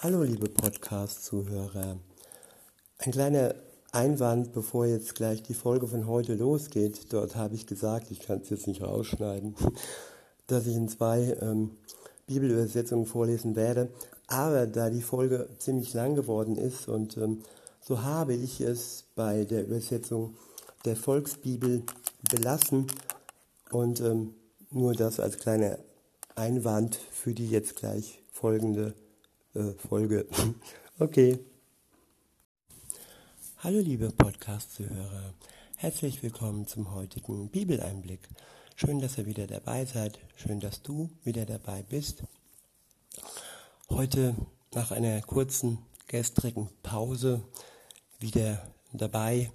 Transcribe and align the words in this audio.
Hallo 0.00 0.22
liebe 0.22 0.48
Podcast-Zuhörer. 0.48 1.98
Ein 2.98 3.10
kleiner 3.10 3.56
Einwand, 3.90 4.52
bevor 4.52 4.86
jetzt 4.86 5.16
gleich 5.16 5.42
die 5.42 5.54
Folge 5.54 5.88
von 5.88 6.06
heute 6.06 6.36
losgeht. 6.36 7.12
Dort 7.12 7.34
habe 7.34 7.56
ich 7.56 7.66
gesagt, 7.66 8.12
ich 8.12 8.20
kann 8.20 8.38
es 8.40 8.48
jetzt 8.48 8.68
nicht 8.68 8.80
rausschneiden, 8.80 9.56
dass 10.46 10.68
ich 10.68 10.76
in 10.76 10.88
zwei 10.88 11.36
ähm, 11.40 11.72
Bibelübersetzungen 12.28 13.06
vorlesen 13.06 13.56
werde. 13.56 13.88
Aber 14.28 14.68
da 14.68 14.88
die 14.88 15.02
Folge 15.02 15.48
ziemlich 15.58 15.92
lang 15.94 16.14
geworden 16.14 16.54
ist 16.54 16.86
und 16.86 17.16
ähm, 17.16 17.42
so 17.80 18.04
habe 18.04 18.34
ich 18.34 18.60
es 18.60 19.02
bei 19.16 19.46
der 19.46 19.64
Übersetzung 19.64 20.36
der 20.84 20.94
Volksbibel 20.94 21.82
belassen 22.30 22.86
und 23.72 23.98
ähm, 23.98 24.36
nur 24.70 24.94
das 24.94 25.18
als 25.18 25.38
kleiner 25.38 25.76
Einwand 26.36 26.94
für 26.94 27.34
die 27.34 27.50
jetzt 27.50 27.74
gleich 27.74 28.22
folgende 28.30 28.94
äh, 29.54 29.72
Folge. 29.72 30.26
okay. 30.98 31.38
Hallo 33.58 33.80
liebe 33.80 34.10
Podcast-Zuhörer, 34.10 35.34
herzlich 35.76 36.22
willkommen 36.22 36.66
zum 36.66 36.94
heutigen 36.94 37.48
Bibeleinblick. 37.48 38.28
Schön, 38.76 39.00
dass 39.00 39.18
ihr 39.18 39.26
wieder 39.26 39.46
dabei 39.46 39.84
seid, 39.84 40.20
schön, 40.36 40.60
dass 40.60 40.82
du 40.82 41.10
wieder 41.24 41.44
dabei 41.44 41.82
bist. 41.82 42.22
Heute 43.90 44.36
nach 44.74 44.92
einer 44.92 45.20
kurzen 45.22 45.78
gestrigen 46.06 46.68
Pause 46.82 47.42
wieder 48.20 48.62
dabei. 48.92 49.50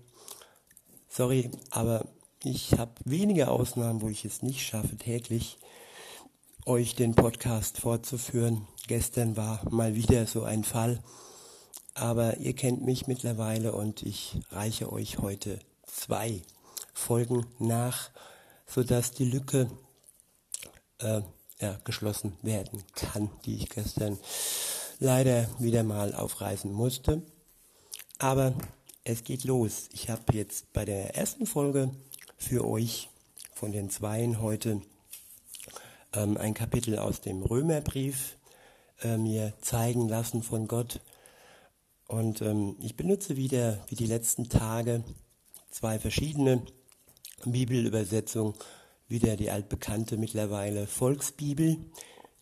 Sorry, 1.08 1.50
aber 1.70 2.08
ich 2.44 2.74
habe 2.74 2.94
wenige 3.06 3.50
Ausnahmen, 3.50 4.02
wo 4.02 4.10
ich 4.10 4.26
es 4.26 4.42
nicht 4.42 4.66
schaffe, 4.66 4.98
täglich 4.98 5.60
euch 6.66 6.96
den 6.96 7.16
Podcast 7.16 7.80
fortzuführen. 7.80 8.68
Gestern 8.88 9.38
war 9.38 9.62
mal 9.70 9.96
wieder 9.96 10.28
so 10.28 10.44
ein 10.44 10.66
Fall, 10.66 11.02
aber 11.94 12.38
ihr 12.38 12.54
kennt 12.54 12.84
mich 12.84 13.08
mittlerweile 13.08 13.72
und 13.72 14.04
ich 14.04 14.40
reiche 14.52 14.92
euch 14.92 15.20
heute 15.20 15.60
zwei 15.86 16.42
Folgen 16.94 17.46
nach, 17.60 18.10
sodass 18.68 19.12
die 19.12 19.26
Lücke 19.26 19.70
äh, 21.00 21.22
ja, 21.62 21.80
geschlossen 21.86 22.38
werden 22.42 22.84
kann, 22.94 23.30
die 23.46 23.56
ich 23.56 23.70
gestern 23.70 24.20
leider 25.00 25.50
wieder 25.60 25.84
mal 25.84 26.14
aufreißen 26.14 26.72
musste. 26.72 27.22
Aber 28.20 28.54
es 29.06 29.24
geht 29.24 29.46
los. 29.46 29.90
Ich 29.94 30.10
habe 30.10 30.34
jetzt 30.34 30.74
bei 30.74 30.84
der 30.84 31.16
ersten 31.16 31.46
Folge 31.46 31.92
für 32.38 32.68
euch 32.68 33.10
von 33.54 33.72
den 33.72 33.90
Zweien 33.90 34.42
heute 34.42 34.82
ähm, 36.14 36.36
ein 36.38 36.54
Kapitel 36.54 37.00
aus 37.00 37.22
dem 37.22 37.44
Römerbrief 37.44 38.38
äh, 39.04 39.18
mir 39.18 39.54
zeigen 39.62 40.08
lassen 40.08 40.44
von 40.44 40.68
Gott. 40.68 41.02
Und 42.08 42.42
ähm, 42.42 42.76
ich 42.82 42.96
benutze 42.96 43.38
wieder, 43.38 43.80
wie 43.88 43.96
die 43.96 44.06
letzten 44.06 44.50
Tage, 44.50 45.04
zwei 45.72 46.00
verschiedene 46.00 46.62
Bibelübersetzungen. 47.46 48.54
Wieder 49.08 49.36
die 49.36 49.52
altbekannte 49.52 50.18
mittlerweile 50.18 50.88
Volksbibel, 50.88 51.78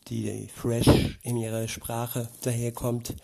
die 0.08 0.48
fresh 0.48 1.18
in 1.24 1.36
ihrer 1.38 1.68
Sprache 1.68 2.30
daherkommt. 2.42 3.16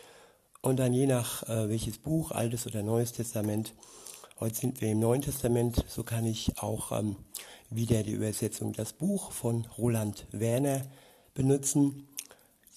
Und 0.61 0.77
dann 0.77 0.93
je 0.93 1.05
nach 1.05 1.43
äh, 1.43 1.69
welches 1.69 1.97
Buch, 1.97 2.31
Altes 2.31 2.67
oder 2.67 2.83
Neues 2.83 3.13
Testament, 3.13 3.73
heute 4.39 4.55
sind 4.55 4.81
wir 4.81 4.91
im 4.91 4.99
Neuen 4.99 5.21
Testament, 5.21 5.85
so 5.87 6.03
kann 6.03 6.25
ich 6.25 6.57
auch 6.57 6.91
ähm, 6.91 7.15
wieder 7.69 8.03
die 8.03 8.11
Übersetzung 8.11 8.73
Das 8.73 8.93
Buch 8.93 9.31
von 9.31 9.65
Roland 9.77 10.25
Werner 10.31 10.85
benutzen. 11.33 12.07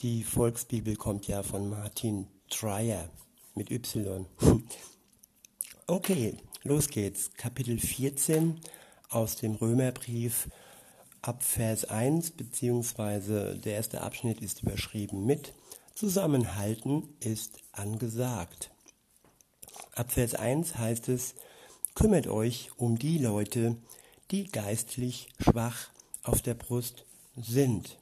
Die 0.03 0.25
Volksbibel 0.25 0.97
kommt 0.97 1.27
ja 1.27 1.43
von 1.43 1.69
Martin 1.69 2.27
Dreyer 2.49 3.11
mit 3.55 3.71
Y. 3.71 4.25
Okay, 5.87 6.37
los 6.63 6.89
geht's. 6.89 7.33
Kapitel 7.35 7.79
14 7.79 8.61
aus 9.11 9.37
dem 9.37 9.57
Römerbrief 9.57 10.49
ab 11.21 11.43
Vers 11.43 11.85
1, 11.85 12.31
beziehungsweise 12.31 13.59
der 13.59 13.75
erste 13.75 14.01
Abschnitt 14.01 14.41
ist 14.41 14.63
überschrieben 14.63 15.27
mit 15.27 15.53
Zusammenhalten 15.95 17.09
ist 17.21 17.59
angesagt. 17.73 18.71
Ab 19.95 20.13
Vers 20.13 20.35
1 20.35 20.79
heißt 20.79 21.11
es, 21.11 21.35
kümmert 21.95 22.27
euch 22.27 22.71
um 22.79 22.99
die 22.99 23.19
Leute, 23.19 23.77
die 24.31 24.45
geistlich 24.45 25.29
schwach 25.41 25.91
auf 26.23 26.41
der 26.41 26.55
Brust 26.55 27.05
sind. 27.37 27.99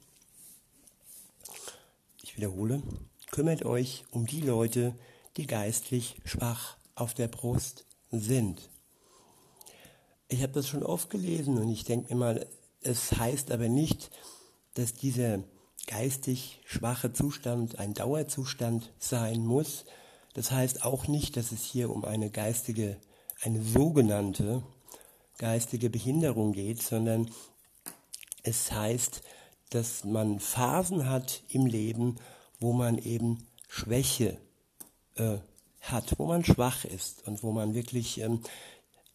Ich 2.28 2.36
wiederhole, 2.36 2.82
kümmert 3.30 3.64
euch 3.64 4.04
um 4.10 4.26
die 4.26 4.42
Leute, 4.42 4.94
die 5.38 5.46
geistlich 5.46 6.16
schwach 6.26 6.76
auf 6.94 7.14
der 7.14 7.26
Brust 7.26 7.86
sind. 8.10 8.68
Ich 10.28 10.42
habe 10.42 10.52
das 10.52 10.68
schon 10.68 10.82
oft 10.82 11.08
gelesen 11.08 11.56
und 11.56 11.70
ich 11.70 11.84
denke 11.84 12.12
mir 12.12 12.20
mal, 12.20 12.46
es 12.82 13.12
heißt 13.12 13.50
aber 13.50 13.70
nicht, 13.70 14.10
dass 14.74 14.92
dieser 14.92 15.42
geistig 15.86 16.60
schwache 16.66 17.14
Zustand 17.14 17.78
ein 17.78 17.94
Dauerzustand 17.94 18.92
sein 18.98 19.46
muss. 19.46 19.86
Das 20.34 20.50
heißt 20.50 20.84
auch 20.84 21.08
nicht, 21.08 21.38
dass 21.38 21.50
es 21.50 21.64
hier 21.64 21.88
um 21.88 22.04
eine 22.04 22.28
geistige, 22.28 22.98
eine 23.40 23.62
sogenannte 23.62 24.62
geistige 25.38 25.88
Behinderung 25.88 26.52
geht, 26.52 26.82
sondern 26.82 27.30
es 28.42 28.70
heißt, 28.70 29.22
dass 29.70 30.04
man 30.04 30.40
Phasen 30.40 31.08
hat 31.08 31.42
im 31.48 31.66
Leben, 31.66 32.16
wo 32.60 32.72
man 32.72 32.98
eben 32.98 33.46
Schwäche 33.68 34.38
äh, 35.16 35.38
hat, 35.80 36.18
wo 36.18 36.26
man 36.26 36.44
schwach 36.44 36.84
ist 36.84 37.26
und 37.26 37.42
wo 37.42 37.52
man 37.52 37.74
wirklich 37.74 38.20
ähm, 38.20 38.42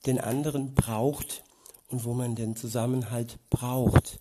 den 0.05 0.19
anderen 0.19 0.73
braucht 0.73 1.43
und 1.89 2.05
wo 2.05 2.13
man 2.13 2.35
den 2.35 2.55
Zusammenhalt 2.55 3.39
braucht, 3.49 4.19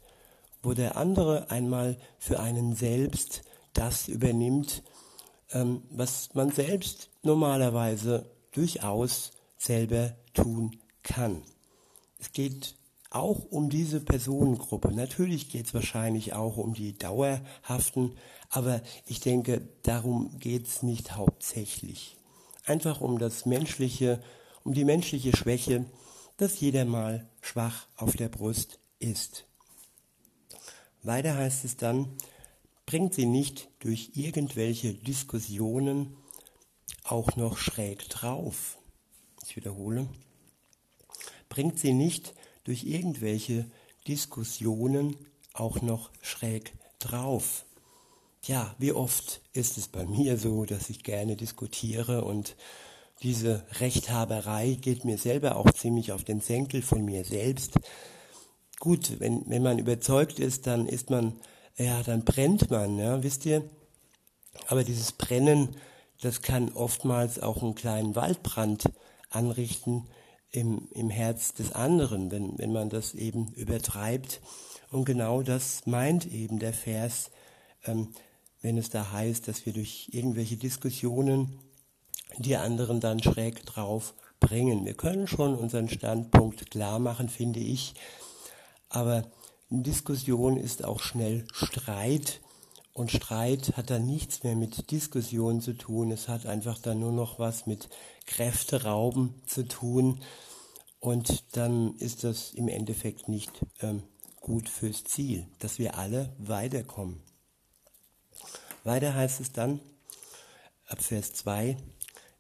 wo 0.63 0.75
der 0.75 0.97
andere 0.97 1.51
einmal 1.51 1.99
für 2.19 2.41
einen 2.41 2.75
selbst 2.75 3.43
das 3.73 4.09
übernimmt, 4.09 4.83
ähm, 5.51 5.83
was 5.91 6.35
man 6.35 6.51
selbst 6.51 7.11
normalerweise 7.23 8.31
durchaus 8.53 9.33
selber 9.57 10.15
tun 10.35 10.79
kann. 11.03 11.43
Es 12.19 12.33
geht 12.33 12.77
auch 13.15 13.45
um 13.51 13.69
diese 13.69 14.01
Personengruppe. 14.01 14.93
Natürlich 14.93 15.51
geht 15.51 15.67
es 15.67 15.75
wahrscheinlich 15.75 16.33
auch 16.33 16.57
um 16.57 16.75
die 16.75 16.97
Dauerhaften, 16.97 18.17
aber 18.49 18.83
ich 19.07 19.21
denke, 19.21 19.69
darum 19.83 20.39
geht 20.39 20.67
es 20.67 20.83
nicht 20.83 21.15
hauptsächlich. 21.17 22.17
Einfach 22.65 23.01
um 23.01 23.19
das 23.19 23.45
menschliche, 23.45 24.23
um 24.65 24.73
die 24.73 24.85
menschliche 24.85 25.37
Schwäche, 25.37 25.85
dass 26.37 26.61
jeder 26.61 26.85
mal 26.85 27.29
schwach 27.41 27.87
auf 27.97 28.17
der 28.17 28.29
Brust 28.29 28.79
ist. 28.99 29.45
Weiter 31.03 31.37
heißt 31.37 31.65
es 31.65 31.77
dann, 31.77 32.09
bringt 32.87 33.15
sie 33.15 33.27
nicht 33.27 33.69
durch 33.81 34.13
irgendwelche 34.15 34.95
Diskussionen 34.95 36.17
auch 37.05 37.37
noch 37.37 37.59
schräg 37.59 38.09
drauf. 38.09 38.79
Ich 39.45 39.57
wiederhole, 39.57 40.09
bringt 41.49 41.79
sie 41.79 41.93
nicht 41.93 42.35
durch 42.65 42.85
irgendwelche 42.85 43.67
Diskussionen 44.07 45.17
auch 45.53 45.83
noch 45.83 46.11
schräg 46.21 46.73
drauf. 46.99 47.65
Ja, 48.45 48.75
wie 48.79 48.93
oft 48.93 49.41
ist 49.53 49.79
es 49.79 49.89
bei 49.89 50.05
mir 50.05 50.37
so, 50.37 50.65
dass 50.65 50.91
ich 50.91 51.05
gerne 51.05 51.37
diskutiere 51.37 52.25
und 52.25 52.57
diese 53.23 53.65
Rechthaberei 53.79 54.77
geht 54.81 55.05
mir 55.05 55.17
selber 55.17 55.57
auch 55.57 55.71
ziemlich 55.71 56.11
auf 56.11 56.25
den 56.25 56.41
Senkel 56.41 56.83
von 56.83 57.05
mir 57.05 57.25
selbst. 57.25 57.79
Gut, 58.81 59.21
wenn, 59.21 59.49
wenn 59.49 59.63
man 59.63 59.79
überzeugt 59.79 60.41
ist, 60.41 60.67
dann 60.67 60.87
ist 60.87 61.09
man, 61.09 61.41
ja, 61.77 62.03
dann 62.03 62.25
brennt 62.25 62.69
man, 62.71 62.99
ja, 62.99 63.23
wisst 63.23 63.47
ihr? 63.47 63.63
Aber 64.67 64.83
dieses 64.83 65.13
Brennen, 65.13 65.77
das 66.21 66.43
kann 66.43 66.73
oftmals 66.73 67.39
auch 67.39 67.63
einen 67.63 67.77
kleinen 67.77 68.17
Waldbrand 68.17 68.91
anrichten, 69.31 70.09
im, 70.53 70.89
im 70.93 71.11
Herz 71.11 71.55
des 71.55 71.73
anderen, 71.73 72.31
wenn, 72.31 72.59
wenn 72.59 72.73
man 72.73 72.91
das 72.91 73.15
eben 73.15 73.49
übertreibt. 73.55 74.41
Und 74.91 75.05
genau 75.07 75.43
das 75.43 75.87
meint 75.87 76.27
eben 76.27 76.59
der 76.59 76.75
Vers, 76.75 77.31
ähm, 77.85 78.09
wenn 78.61 78.77
es 78.77 78.91
da 78.91 79.11
heißt, 79.11 79.49
dass 79.49 79.67
wir 79.67 79.73
durch 79.73 80.11
irgendwelche 80.13 80.57
Diskussionen 80.57 81.59
die 82.39 82.57
anderen 82.57 83.01
dann 83.01 83.23
schräg 83.23 83.65
drauf 83.67 84.15
bringen. 84.41 84.85
Wir 84.85 84.95
können 84.95 85.27
schon 85.27 85.55
unseren 85.55 85.89
Standpunkt 85.89 86.71
klar 86.71 86.99
machen, 86.99 87.29
finde 87.29 87.61
ich, 87.61 87.95
aber 88.89 89.25
Diskussion 89.71 90.59
ist 90.59 90.85
auch 90.85 91.01
schnell 91.01 91.47
Streit 91.53 92.41
und 92.95 93.11
Streit 93.11 93.77
hat 93.77 93.91
dann 93.91 94.07
nichts 94.07 94.43
mehr 94.43 94.55
mit 94.55 94.91
Diskussion 94.91 95.61
zu 95.61 95.73
tun. 95.73 96.11
Es 96.11 96.29
hat 96.29 96.47
einfach 96.47 96.79
dann 96.79 97.01
nur 97.01 97.13
noch 97.13 97.39
was 97.39 97.67
mit 97.67 97.89
Kräfterauben 98.27 99.35
zu 99.47 99.67
tun. 99.67 100.21
Und 101.01 101.57
dann 101.57 101.97
ist 101.97 102.23
das 102.23 102.53
im 102.53 102.69
Endeffekt 102.69 103.29
nicht 103.29 103.51
ähm, 103.81 104.03
gut 104.41 104.69
fürs 104.69 105.05
Ziel, 105.05 105.47
dass 105.59 105.79
wir 105.79 105.97
alle 105.97 106.35
weiterkommen. 106.39 107.23
Weiter 108.85 109.15
heißt 109.15 109.41
es 109.41 109.53
dann, 109.53 109.81
ab 110.87 111.03
Vers 111.03 111.33
2, 111.33 111.77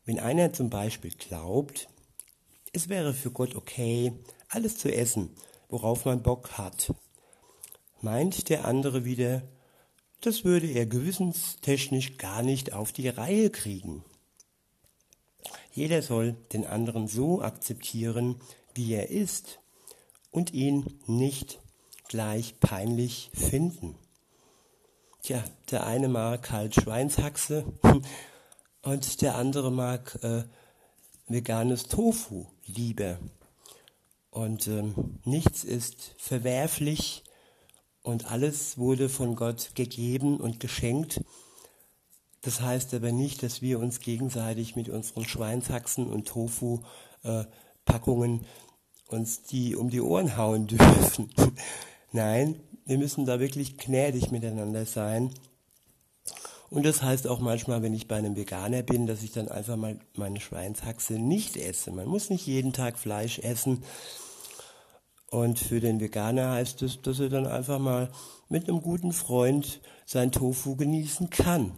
wenn 0.04 0.18
einer 0.18 0.52
zum 0.52 0.68
Beispiel 0.68 1.12
glaubt, 1.12 1.88
es 2.72 2.88
wäre 2.88 3.14
für 3.14 3.30
Gott 3.30 3.54
okay, 3.54 4.12
alles 4.48 4.76
zu 4.76 4.92
essen, 4.92 5.30
worauf 5.68 6.04
man 6.04 6.22
Bock 6.22 6.58
hat, 6.58 6.92
meint 8.00 8.48
der 8.48 8.64
andere 8.64 9.04
wieder, 9.04 9.42
das 10.22 10.44
würde 10.44 10.68
er 10.68 10.86
gewissenstechnisch 10.86 12.16
gar 12.16 12.42
nicht 12.42 12.72
auf 12.72 12.92
die 12.92 13.08
Reihe 13.08 13.50
kriegen. 13.50 14.04
Jeder 15.72 16.02
soll 16.02 16.32
den 16.52 16.66
anderen 16.66 17.08
so 17.08 17.42
akzeptieren, 17.42 18.40
wie 18.74 18.92
er 18.92 19.10
ist 19.10 19.60
und 20.30 20.52
ihn 20.52 21.00
nicht 21.06 21.60
gleich 22.08 22.58
peinlich 22.60 23.30
finden. 23.34 23.96
Tja, 25.22 25.42
der 25.70 25.86
eine 25.86 26.08
mag 26.08 26.50
halt 26.50 26.74
Schweinshaxe 26.74 27.64
und 28.82 29.22
der 29.22 29.36
andere 29.36 29.70
mag 29.70 30.18
äh, 30.22 30.44
veganes 31.26 31.84
Tofu 31.84 32.46
lieber. 32.66 33.18
Und 34.30 34.66
ähm, 34.68 35.20
nichts 35.24 35.64
ist 35.64 36.14
verwerflich 36.18 37.22
und 38.02 38.30
alles 38.30 38.76
wurde 38.78 39.08
von 39.08 39.36
Gott 39.36 39.70
gegeben 39.74 40.38
und 40.38 40.60
geschenkt. 40.60 41.20
Das 42.42 42.60
heißt 42.60 42.92
aber 42.94 43.12
nicht, 43.12 43.42
dass 43.42 43.62
wir 43.62 43.78
uns 43.78 44.00
gegenseitig 44.00 44.74
mit 44.74 44.88
unseren 44.88 45.24
Schweinshaxen 45.24 46.08
und 46.08 46.26
Tofu-Packungen 46.26 48.40
äh, 48.40 48.44
uns 49.12 49.42
die 49.42 49.76
um 49.76 49.90
die 49.90 50.00
Ohren 50.00 50.36
hauen 50.36 50.66
dürfen. 50.66 51.30
Nein, 52.10 52.60
wir 52.84 52.98
müssen 52.98 53.26
da 53.26 53.38
wirklich 53.38 53.78
gnädig 53.78 54.32
miteinander 54.32 54.86
sein. 54.86 55.30
Und 56.70 56.84
das 56.86 57.02
heißt 57.02 57.28
auch 57.28 57.38
manchmal, 57.38 57.82
wenn 57.82 57.94
ich 57.94 58.08
bei 58.08 58.16
einem 58.16 58.34
Veganer 58.34 58.82
bin, 58.82 59.06
dass 59.06 59.22
ich 59.22 59.30
dann 59.30 59.48
einfach 59.48 59.76
mal 59.76 60.00
meine 60.14 60.40
Schweinshaxe 60.40 61.14
nicht 61.14 61.56
esse. 61.58 61.92
Man 61.92 62.08
muss 62.08 62.30
nicht 62.30 62.46
jeden 62.46 62.72
Tag 62.72 62.98
Fleisch 62.98 63.38
essen. 63.40 63.84
Und 65.32 65.58
für 65.58 65.80
den 65.80 65.98
Veganer 65.98 66.50
heißt 66.50 66.82
es, 66.82 67.00
dass 67.00 67.18
er 67.18 67.30
dann 67.30 67.46
einfach 67.46 67.78
mal 67.78 68.10
mit 68.50 68.68
einem 68.68 68.82
guten 68.82 69.14
Freund 69.14 69.80
sein 70.04 70.30
Tofu 70.30 70.76
genießen 70.76 71.30
kann. 71.30 71.72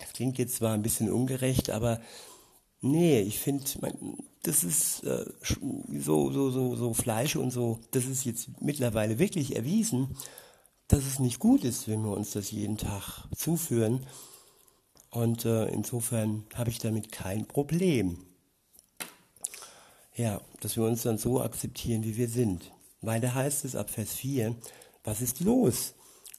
Das 0.00 0.14
klingt 0.14 0.38
jetzt 0.38 0.56
zwar 0.56 0.72
ein 0.72 0.80
bisschen 0.80 1.12
ungerecht, 1.12 1.68
aber 1.68 2.00
nee, 2.80 3.20
ich 3.20 3.38
finde, 3.40 3.64
das 4.42 4.64
ist 4.64 5.04
äh, 5.04 5.26
so, 5.98 6.32
so, 6.32 6.50
so, 6.50 6.74
so 6.76 6.94
Fleisch 6.94 7.36
und 7.36 7.50
so, 7.50 7.78
das 7.90 8.06
ist 8.06 8.24
jetzt 8.24 8.48
mittlerweile 8.58 9.18
wirklich 9.18 9.54
erwiesen, 9.54 10.16
dass 10.88 11.04
es 11.04 11.18
nicht 11.18 11.38
gut 11.38 11.62
ist, 11.62 11.88
wenn 11.88 12.00
wir 12.00 12.16
uns 12.16 12.30
das 12.30 12.50
jeden 12.50 12.78
Tag 12.78 13.28
zuführen. 13.36 14.06
Und 15.10 15.44
äh, 15.44 15.66
insofern 15.66 16.44
habe 16.54 16.70
ich 16.70 16.78
damit 16.78 17.12
kein 17.12 17.44
Problem. 17.44 18.24
Ja, 20.16 20.40
dass 20.60 20.76
wir 20.76 20.84
uns 20.84 21.02
dann 21.02 21.18
so 21.18 21.42
akzeptieren, 21.42 22.04
wie 22.04 22.16
wir 22.16 22.28
sind. 22.28 22.72
Weil 23.00 23.20
da 23.20 23.34
heißt 23.34 23.64
es 23.64 23.74
ab 23.74 23.90
Vers 23.90 24.14
4, 24.14 24.54
was 25.02 25.20
ist 25.20 25.40
los? 25.40 25.94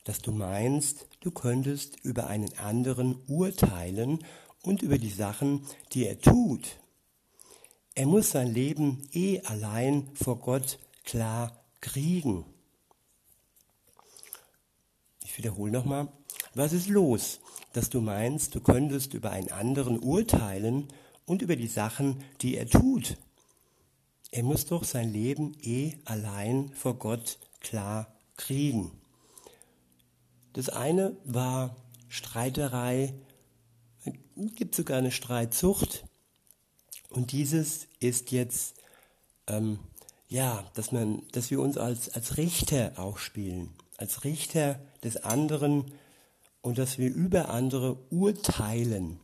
Dass 0.05 0.19
du 0.19 0.31
meinst, 0.31 1.07
du 1.19 1.31
könntest 1.31 1.99
über 2.03 2.27
einen 2.27 2.57
anderen 2.57 3.17
urteilen 3.27 4.19
und 4.61 4.81
über 4.81 4.97
die 4.97 5.09
Sachen, 5.09 5.65
die 5.91 6.07
er 6.07 6.19
tut. 6.19 6.77
Er 7.95 8.05
muss 8.05 8.31
sein 8.31 8.53
Leben 8.53 9.07
eh 9.11 9.41
allein 9.41 10.09
vor 10.15 10.39
Gott 10.39 10.79
klar 11.03 11.65
kriegen. 11.81 12.45
Ich 15.23 15.37
wiederhole 15.37 15.71
nochmal. 15.71 16.07
Was 16.53 16.71
ist 16.71 16.87
los, 16.87 17.41
dass 17.73 17.89
du 17.89 17.99
meinst, 17.99 18.55
du 18.55 18.61
könntest 18.61 19.13
über 19.13 19.31
einen 19.31 19.51
anderen 19.51 19.99
urteilen 19.99 20.87
und 21.25 21.41
über 21.41 21.57
die 21.57 21.67
Sachen, 21.67 22.23
die 22.41 22.55
er 22.55 22.69
tut? 22.69 23.17
Er 24.31 24.43
muss 24.43 24.65
doch 24.65 24.83
sein 24.83 25.11
Leben 25.11 25.55
eh 25.61 25.97
allein 26.05 26.69
vor 26.73 26.95
Gott 26.95 27.37
klar 27.61 28.13
kriegen. 28.37 28.91
Das 30.53 30.69
eine 30.69 31.15
war 31.25 31.75
Streiterei, 32.09 33.13
gibt 34.35 34.75
sogar 34.75 34.97
eine 34.97 35.11
Streitzucht 35.11 36.05
und 37.09 37.31
dieses 37.31 37.87
ist 37.99 38.31
jetzt, 38.31 38.75
ähm, 39.47 39.79
ja, 40.27 40.63
dass, 40.73 40.91
man, 40.91 41.23
dass 41.31 41.51
wir 41.51 41.59
uns 41.59 41.77
als, 41.77 42.09
als 42.09 42.37
Richter 42.37 42.93
auch 42.97 43.17
spielen, 43.17 43.73
als 43.97 44.23
Richter 44.23 44.79
des 45.03 45.17
anderen 45.17 45.91
und 46.61 46.77
dass 46.77 46.97
wir 46.97 47.13
über 47.13 47.49
andere 47.49 47.97
urteilen. 48.09 49.19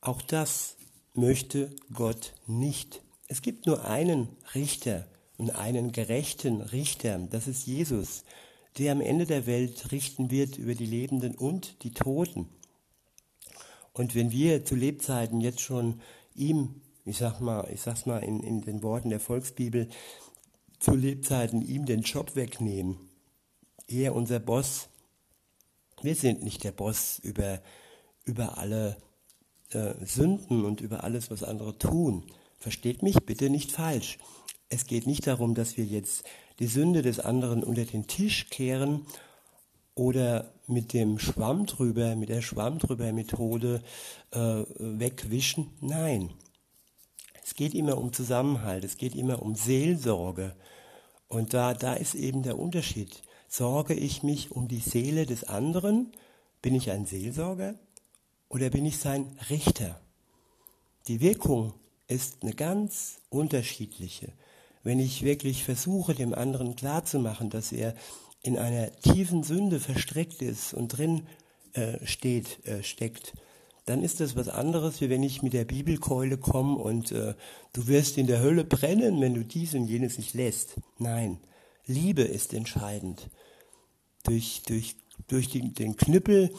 Auch 0.00 0.22
das 0.22 0.76
möchte 1.14 1.70
Gott 1.92 2.32
nicht. 2.46 3.02
Es 3.30 3.42
gibt 3.42 3.66
nur 3.66 3.84
einen 3.84 4.28
Richter 4.56 5.06
und 5.36 5.54
einen 5.54 5.92
gerechten 5.92 6.62
Richter, 6.62 7.16
das 7.30 7.46
ist 7.46 7.64
Jesus, 7.64 8.24
der 8.76 8.90
am 8.90 9.00
Ende 9.00 9.24
der 9.24 9.46
Welt 9.46 9.92
richten 9.92 10.32
wird 10.32 10.58
über 10.58 10.74
die 10.74 10.84
Lebenden 10.84 11.36
und 11.36 11.84
die 11.84 11.92
Toten. 11.92 12.48
Und 13.92 14.16
wenn 14.16 14.32
wir 14.32 14.64
zu 14.64 14.74
Lebzeiten 14.74 15.40
jetzt 15.40 15.60
schon 15.60 16.00
ihm, 16.34 16.80
ich 17.04 17.18
sag 17.18 17.38
mal, 17.38 17.70
ich 17.72 17.82
sag's 17.82 18.04
mal 18.04 18.18
in, 18.18 18.42
in 18.42 18.62
den 18.62 18.82
Worten 18.82 19.10
der 19.10 19.20
Volksbibel, 19.20 19.88
zu 20.80 20.96
Lebzeiten 20.96 21.62
ihm 21.62 21.86
den 21.86 22.00
Job 22.00 22.34
wegnehmen, 22.34 22.96
er 23.86 24.16
unser 24.16 24.40
Boss, 24.40 24.88
wir 26.02 26.16
sind 26.16 26.42
nicht 26.42 26.64
der 26.64 26.72
Boss 26.72 27.20
über, 27.20 27.62
über 28.24 28.58
alle 28.58 28.96
äh, 29.70 29.94
Sünden 30.04 30.64
und 30.64 30.80
über 30.80 31.04
alles, 31.04 31.30
was 31.30 31.44
andere 31.44 31.78
tun. 31.78 32.24
Versteht 32.60 33.02
mich 33.02 33.16
bitte 33.16 33.48
nicht 33.48 33.72
falsch. 33.72 34.18
Es 34.68 34.86
geht 34.86 35.06
nicht 35.06 35.26
darum, 35.26 35.54
dass 35.54 35.78
wir 35.78 35.84
jetzt 35.84 36.24
die 36.58 36.66
Sünde 36.66 37.00
des 37.00 37.18
anderen 37.18 37.64
unter 37.64 37.86
den 37.86 38.06
Tisch 38.06 38.50
kehren 38.50 39.06
oder 39.94 40.52
mit 40.66 40.92
dem 40.92 41.18
Schwamm 41.18 41.64
drüber, 41.64 42.14
mit 42.16 42.28
der 42.28 42.42
Schwamm 42.42 42.78
drüber 42.78 43.12
Methode 43.12 43.82
äh, 44.30 44.62
wegwischen. 44.78 45.70
Nein. 45.80 46.30
Es 47.42 47.54
geht 47.54 47.74
immer 47.74 47.96
um 47.96 48.12
Zusammenhalt, 48.12 48.84
es 48.84 48.98
geht 48.98 49.14
immer 49.14 49.42
um 49.42 49.54
Seelsorge. 49.54 50.54
Und 51.28 51.54
da, 51.54 51.72
da 51.74 51.94
ist 51.94 52.14
eben 52.14 52.42
der 52.42 52.58
Unterschied. 52.58 53.22
Sorge 53.48 53.94
ich 53.94 54.22
mich 54.22 54.52
um 54.52 54.68
die 54.68 54.80
Seele 54.80 55.24
des 55.24 55.44
anderen? 55.44 56.12
Bin 56.60 56.74
ich 56.74 56.90
ein 56.90 57.06
Seelsorger? 57.06 57.74
Oder 58.50 58.68
bin 58.68 58.84
ich 58.84 58.98
sein 58.98 59.36
Richter? 59.48 59.98
Die 61.08 61.20
Wirkung 61.20 61.72
ist 62.10 62.42
eine 62.42 62.54
ganz 62.54 63.18
unterschiedliche. 63.28 64.32
Wenn 64.82 64.98
ich 64.98 65.22
wirklich 65.22 65.64
versuche, 65.64 66.14
dem 66.14 66.34
anderen 66.34 66.76
klarzumachen, 66.76 67.50
dass 67.50 67.72
er 67.72 67.94
in 68.42 68.58
einer 68.58 68.90
tiefen 69.00 69.42
Sünde 69.42 69.80
verstrickt 69.80 70.42
ist 70.42 70.72
und 70.72 70.88
drin 70.88 71.26
äh, 71.74 72.04
steht, 72.06 72.66
äh, 72.66 72.82
steckt, 72.82 73.34
dann 73.86 74.02
ist 74.02 74.20
das 74.20 74.36
was 74.36 74.48
anderes, 74.48 75.00
wie 75.00 75.10
wenn 75.10 75.22
ich 75.22 75.42
mit 75.42 75.52
der 75.52 75.64
Bibelkeule 75.64 76.38
komme 76.38 76.76
und 76.76 77.12
äh, 77.12 77.34
du 77.72 77.86
wirst 77.86 78.18
in 78.18 78.26
der 78.26 78.40
Hölle 78.40 78.64
brennen, 78.64 79.20
wenn 79.20 79.34
du 79.34 79.44
dies 79.44 79.74
und 79.74 79.86
jenes 79.86 80.16
nicht 80.16 80.34
lässt. 80.34 80.76
Nein, 80.98 81.38
Liebe 81.86 82.22
ist 82.22 82.54
entscheidend. 82.54 83.28
Durch, 84.22 84.62
durch, 84.66 84.96
durch 85.28 85.48
die, 85.48 85.72
den 85.72 85.96
Knüppel 85.96 86.54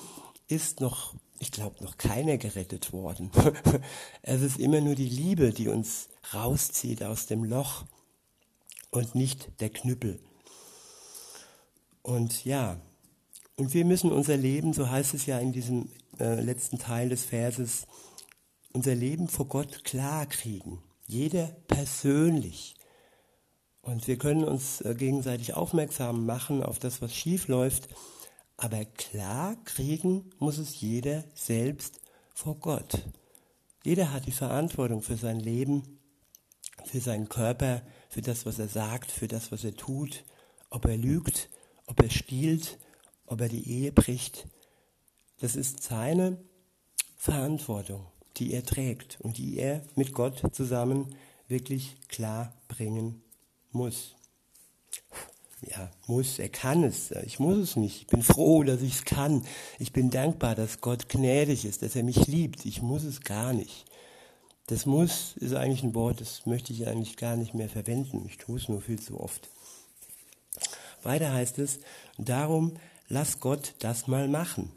ist 0.48 0.81
noch, 0.81 1.15
ich 1.41 1.51
glaube, 1.51 1.83
noch 1.83 1.98
keiner 1.98 2.38
gerettet 2.38 2.93
worden. 2.93 3.31
es 4.21 4.43
ist 4.43 4.60
immer 4.60 4.79
nur 4.79 4.93
die 4.93 5.10
Liebe, 5.10 5.51
die 5.51 5.69
uns 5.69 6.07
rauszieht 6.36 7.03
aus 7.03 7.25
dem 7.25 7.43
Loch 7.43 7.86
und 8.91 9.15
nicht 9.15 9.50
der 9.60 9.71
Knüppel. 9.71 10.19
Und 12.03 12.45
ja, 12.45 12.79
und 13.57 13.74
wir 13.74 13.86
müssen 13.86 14.12
unser 14.12 14.38
Leben, 14.38 14.71
so 14.74 14.89
heißt 14.89 15.15
es 15.15 15.25
ja 15.25 15.39
in 15.39 15.51
diesem 15.51 15.89
äh, 16.19 16.39
letzten 16.39 16.77
Teil 16.77 17.10
des 17.10 17.25
Verses, 17.25 17.88
unser 18.71 18.93
Leben 18.93 19.27
vor 19.27 19.48
Gott 19.48 19.83
klar 19.83 20.27
kriegen. 20.27 20.83
Jeder 21.07 21.48
persönlich. 21.67 22.75
Und 23.81 24.07
wir 24.07 24.19
können 24.19 24.43
uns 24.43 24.81
äh, 24.81 24.93
gegenseitig 24.93 25.55
aufmerksam 25.55 26.27
machen 26.27 26.62
auf 26.62 26.77
das, 26.77 27.01
was 27.01 27.15
schief 27.15 27.48
läuft. 27.48 27.89
Aber 28.62 28.86
klar 28.86 29.56
kriegen 29.65 30.30
muss 30.38 30.60
es 30.60 30.82
jeder 30.82 31.24
selbst 31.34 32.00
vor 32.32 32.60
Gott. 32.60 33.08
Jeder 33.84 34.13
hat 34.13 34.27
die 34.27 34.32
Verantwortung 34.32 35.01
für 35.01 35.18
sein 35.18 35.39
Leben, 35.39 35.98
für 36.86 37.00
seinen 37.00 37.27
Körper, 37.27 37.82
für 38.08 38.22
das, 38.22 38.46
was 38.46 38.60
er 38.60 38.68
sagt, 38.68 39.10
für 39.10 39.27
das, 39.27 39.51
was 39.51 39.63
er 39.63 39.75
tut, 39.75 40.24
ob 40.70 40.86
er 40.86 40.96
lügt, 40.96 41.50
ob 41.88 42.03
er 42.03 42.12
stiehlt, 42.12 42.77
ob 43.25 43.41
er 43.41 43.50
die 43.50 43.68
Ehe 43.68 43.91
bricht. 43.91 44.46
Das 45.39 45.56
ist 45.56 45.82
seine 45.82 46.38
Verantwortung, 47.18 48.06
die 48.38 48.53
er 48.53 48.63
trägt 48.63 49.20
und 49.22 49.39
die 49.39 49.58
er 49.58 49.82
mit 49.96 50.13
Gott 50.13 50.44
zusammen 50.53 51.15
wirklich 51.48 51.98
klar 52.10 52.53
bringen 52.68 53.24
muss. 53.72 54.13
Ja, 55.62 55.91
muss, 56.08 56.39
er 56.39 56.50
kann 56.50 56.84
es. 56.84 57.12
Ich 57.25 57.39
muss 57.39 57.58
es 57.58 57.75
nicht. 57.75 58.01
Ich 58.01 58.08
bin 58.08 58.24
froh, 58.24 58.63
dass 58.63 58.82
ich 58.82 58.96
es 58.96 59.06
kann. 59.06 59.46
Ich 59.77 59.94
bin 59.94 60.10
dankbar, 60.10 60.56
dass 60.56 60.82
Gott 60.82 61.08
gnädig 61.08 61.65
ist, 61.65 61.84
dass 61.84 61.96
er 61.96 62.03
mich 62.03 62.27
liebt. 62.27 62.65
Ich 62.65 62.82
muss 62.82 63.03
es 63.03 63.22
gar 63.22 63.53
nicht. 63.53 63.86
Das 64.68 64.86
muss 64.86 65.36
ist 65.38 65.53
eigentlich 65.53 65.84
ein 65.84 65.94
Wort, 65.94 66.22
das 66.22 66.46
möchte 66.46 66.72
ich 66.74 66.88
eigentlich 66.88 67.18
gar 67.18 67.36
nicht 67.36 67.53
mehr 67.53 67.70
verwenden. 67.70 68.25
Ich 68.27 68.38
tue 68.38 68.58
es 68.58 68.70
nur 68.70 68.82
viel 68.82 69.00
zu 69.00 69.20
oft. 69.20 69.50
Weiter 71.03 71.34
heißt 71.34 71.60
es, 71.60 71.80
darum 72.18 72.77
lass 73.08 73.39
Gott 73.39 73.75
das 73.80 74.08
mal 74.08 74.27
machen. 74.27 74.72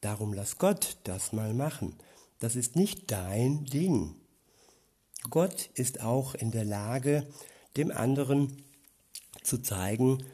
Darum 0.00 0.32
lass 0.32 0.58
Gott 0.58 0.98
das 1.04 1.32
mal 1.32 1.54
machen. 1.54 1.96
Das 2.38 2.54
ist 2.54 2.76
nicht 2.76 3.10
dein 3.10 3.64
Ding. 3.64 4.14
Gott 5.28 5.70
ist 5.74 6.00
auch 6.02 6.34
in 6.34 6.50
der 6.50 6.64
Lage, 6.64 7.26
dem 7.76 7.90
anderen 7.90 8.62
zu 9.42 9.58
zeigen, 9.58 10.24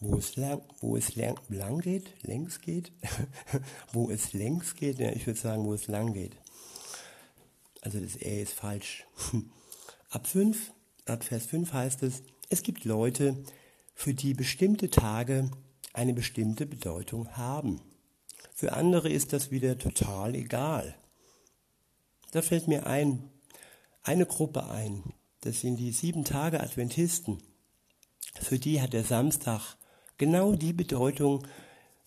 wo 0.00 0.16
es 0.16 0.36
lang, 0.36 0.62
wo 0.80 0.96
es 0.96 1.14
lang, 1.14 1.38
lang 1.48 1.80
geht, 1.80 2.10
längs 2.22 2.60
geht, 2.60 2.92
wo 3.92 4.10
es 4.10 4.32
längs 4.32 4.74
geht, 4.74 4.98
ja, 4.98 5.10
ich 5.10 5.26
würde 5.26 5.38
sagen, 5.38 5.64
wo 5.64 5.74
es 5.74 5.86
lang 5.86 6.12
geht. 6.12 6.36
Also 7.82 8.00
das 8.00 8.20
Ä 8.20 8.42
ist 8.42 8.52
falsch. 8.52 9.06
Ab 10.10 10.26
5, 10.26 10.72
ab 11.06 11.24
Vers 11.24 11.46
5 11.46 11.72
heißt 11.72 12.02
es, 12.02 12.22
es 12.48 12.62
gibt 12.62 12.84
Leute, 12.84 13.42
für 13.94 14.14
die 14.14 14.34
bestimmte 14.34 14.90
Tage 14.90 15.50
eine 15.92 16.12
bestimmte 16.12 16.66
Bedeutung 16.66 17.36
haben. 17.36 17.80
Für 18.54 18.74
andere 18.74 19.08
ist 19.08 19.32
das 19.32 19.50
wieder 19.50 19.78
total 19.78 20.34
egal. 20.34 20.94
Da 22.32 22.42
fällt 22.42 22.68
mir 22.68 22.86
ein, 22.86 23.30
eine 24.02 24.26
Gruppe 24.26 24.68
ein, 24.68 25.02
das 25.40 25.60
sind 25.60 25.76
die 25.76 25.92
sieben 25.92 26.24
Tage 26.24 26.60
Adventisten. 26.60 27.42
Für 28.40 28.58
die 28.58 28.80
hat 28.80 28.92
der 28.92 29.04
Samstag 29.04 29.76
genau 30.18 30.54
die 30.54 30.72
Bedeutung, 30.72 31.46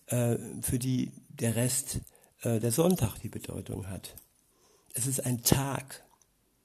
äh, 0.07 0.37
für 0.61 0.79
die 0.79 1.11
der 1.29 1.55
Rest, 1.55 2.01
äh, 2.41 2.59
der 2.59 2.71
Sonntag 2.71 3.19
die 3.19 3.29
Bedeutung 3.29 3.87
hat. 3.87 4.15
Es 4.93 5.07
ist 5.07 5.25
ein 5.25 5.43
Tag, 5.43 6.03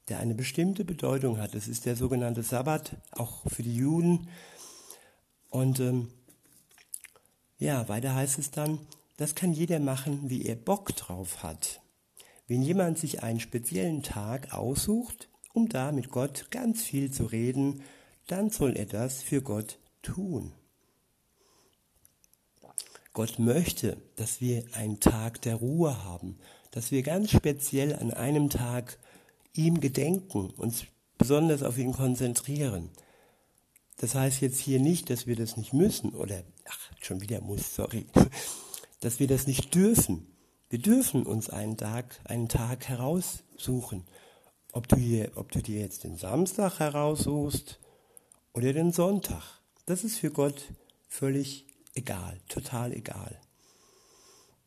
der 0.08 0.20
eine 0.20 0.34
bestimmte 0.34 0.84
Bedeutung 0.84 1.38
hat. 1.38 1.54
Es 1.54 1.68
ist 1.68 1.86
der 1.86 1.96
sogenannte 1.96 2.42
Sabbat, 2.42 2.96
auch 3.12 3.42
für 3.48 3.62
die 3.62 3.74
Juden. 3.74 4.28
Und 5.48 5.80
ähm, 5.80 6.08
ja, 7.58 7.88
weiter 7.88 8.14
heißt 8.14 8.38
es 8.38 8.50
dann, 8.50 8.78
das 9.16 9.34
kann 9.34 9.52
jeder 9.52 9.80
machen, 9.80 10.30
wie 10.30 10.46
er 10.46 10.56
Bock 10.56 10.96
drauf 10.96 11.42
hat. 11.42 11.80
Wenn 12.48 12.62
jemand 12.62 12.98
sich 12.98 13.22
einen 13.22 13.38
speziellen 13.38 14.02
Tag 14.02 14.54
aussucht, 14.54 15.28
um 15.52 15.68
da 15.68 15.92
mit 15.92 16.10
Gott 16.10 16.50
ganz 16.50 16.82
viel 16.82 17.10
zu 17.10 17.24
reden, 17.24 17.82
dann 18.30 18.50
soll 18.50 18.76
er 18.76 18.86
das 18.86 19.22
für 19.22 19.42
Gott 19.42 19.78
tun. 20.02 20.52
Gott 23.12 23.38
möchte, 23.38 23.96
dass 24.16 24.40
wir 24.40 24.64
einen 24.72 25.00
Tag 25.00 25.42
der 25.42 25.56
Ruhe 25.56 26.04
haben, 26.04 26.38
dass 26.70 26.92
wir 26.92 27.02
ganz 27.02 27.30
speziell 27.32 27.94
an 27.96 28.12
einem 28.12 28.48
Tag 28.50 28.98
ihm 29.52 29.80
gedenken, 29.80 30.50
uns 30.50 30.84
besonders 31.18 31.64
auf 31.64 31.76
ihn 31.76 31.92
konzentrieren. 31.92 32.90
Das 33.96 34.14
heißt 34.14 34.40
jetzt 34.40 34.60
hier 34.60 34.78
nicht, 34.78 35.10
dass 35.10 35.26
wir 35.26 35.34
das 35.34 35.56
nicht 35.56 35.72
müssen 35.72 36.14
oder, 36.14 36.44
ach, 36.66 36.90
schon 37.02 37.20
wieder 37.20 37.40
muss, 37.40 37.74
sorry, 37.74 38.06
dass 39.00 39.18
wir 39.18 39.26
das 39.26 39.48
nicht 39.48 39.74
dürfen. 39.74 40.26
Wir 40.68 40.78
dürfen 40.78 41.26
uns 41.26 41.50
einen 41.50 41.76
Tag, 41.76 42.20
einen 42.24 42.48
Tag 42.48 42.88
heraussuchen. 42.88 44.04
Ob 44.72 44.86
du, 44.86 44.96
hier, 44.96 45.32
ob 45.34 45.50
du 45.50 45.60
dir 45.60 45.80
jetzt 45.80 46.04
den 46.04 46.16
Samstag 46.16 46.78
heraussuchst 46.78 47.80
oder 48.52 48.72
den 48.72 48.92
Sonntag, 48.92 49.60
das 49.86 50.04
ist 50.04 50.18
für 50.18 50.30
Gott 50.30 50.64
völlig 51.08 51.66
egal, 51.94 52.38
total 52.48 52.92
egal. 52.92 53.40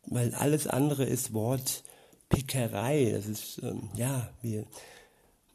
Weil 0.05 0.35
alles 0.35 0.67
andere 0.67 1.05
ist 1.05 1.33
Wortpickerei. 1.33 3.11
Das 3.13 3.25
ist, 3.25 3.61
ähm, 3.63 3.89
ja, 3.95 4.29
wir, 4.41 4.65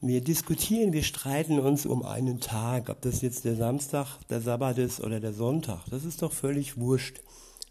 wir 0.01 0.23
diskutieren, 0.23 0.93
wir 0.93 1.03
streiten 1.03 1.59
uns 1.59 1.85
um 1.85 2.03
einen 2.05 2.41
Tag, 2.41 2.89
ob 2.89 3.03
das 3.03 3.21
jetzt 3.21 3.45
der 3.45 3.57
Samstag, 3.57 4.19
der 4.31 4.41
Sabbat 4.41 4.79
ist 4.79 5.01
oder 5.01 5.21
der 5.21 5.35
Sonntag. 5.35 5.85
Das 5.91 6.05
ist 6.05 6.23
doch 6.23 6.33
völlig 6.33 6.79
wurscht. 6.79 7.21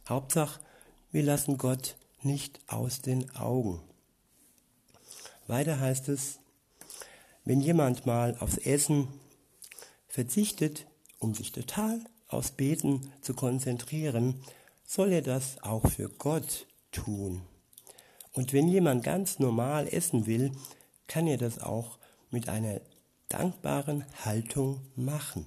Hauptsache, 0.08 0.60
wir 1.12 1.24
lassen 1.24 1.58
Gott 1.58 1.96
nicht 2.22 2.60
aus 2.68 3.02
den 3.02 3.34
Augen. 3.36 3.82
Weiter 5.48 5.80
heißt 5.80 6.10
es, 6.10 6.40
wenn 7.46 7.62
jemand 7.62 8.06
mal 8.06 8.36
aufs 8.40 8.58
Essen 8.58 9.08
verzichtet, 10.18 10.88
um 11.20 11.36
sich 11.36 11.52
total 11.52 12.04
aufs 12.28 12.50
Beten 12.50 13.14
zu 13.22 13.36
konzentrieren, 13.36 14.42
soll 14.84 15.12
er 15.12 15.22
das 15.22 15.62
auch 15.62 15.88
für 15.92 16.10
Gott 16.10 16.66
tun. 16.92 17.44
Und 18.34 18.52
wenn 18.52 18.68
jemand 18.68 19.04
ganz 19.04 19.38
normal 19.38 19.88
essen 19.88 20.26
will, 20.26 20.54
kann 21.06 21.28
er 21.28 21.38
das 21.38 21.60
auch 21.60 22.00
mit 22.32 22.50
einer 22.50 22.82
dankbaren 23.30 24.06
Haltung 24.26 24.82
machen. 24.96 25.46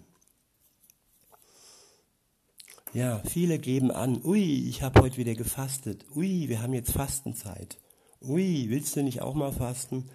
Ja, 2.92 3.20
viele 3.28 3.58
geben 3.58 3.90
an, 3.90 4.22
ui, 4.22 4.68
ich 4.68 4.82
habe 4.82 5.02
heute 5.02 5.16
wieder 5.16 5.34
gefastet. 5.34 6.06
Ui, 6.14 6.48
wir 6.48 6.62
haben 6.62 6.74
jetzt 6.74 6.92
Fastenzeit. 6.92 7.76
Ui, 8.22 8.66
willst 8.68 8.94
du 8.94 9.02
nicht 9.02 9.20
auch 9.20 9.34
mal 9.34 9.50
fasten? 9.50 10.08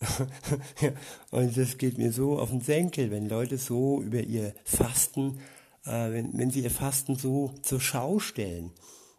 und 1.30 1.56
das 1.56 1.78
geht 1.78 1.98
mir 1.98 2.12
so 2.12 2.38
auf 2.38 2.50
den 2.50 2.60
Senkel, 2.60 3.10
wenn 3.10 3.28
Leute 3.28 3.58
so 3.58 4.00
über 4.00 4.20
ihr 4.20 4.54
Fasten, 4.64 5.40
äh, 5.84 6.12
wenn, 6.12 6.36
wenn 6.38 6.50
sie 6.50 6.60
ihr 6.60 6.70
Fasten 6.70 7.16
so 7.16 7.54
zur 7.62 7.80
Schau 7.80 8.18
stellen. 8.18 8.72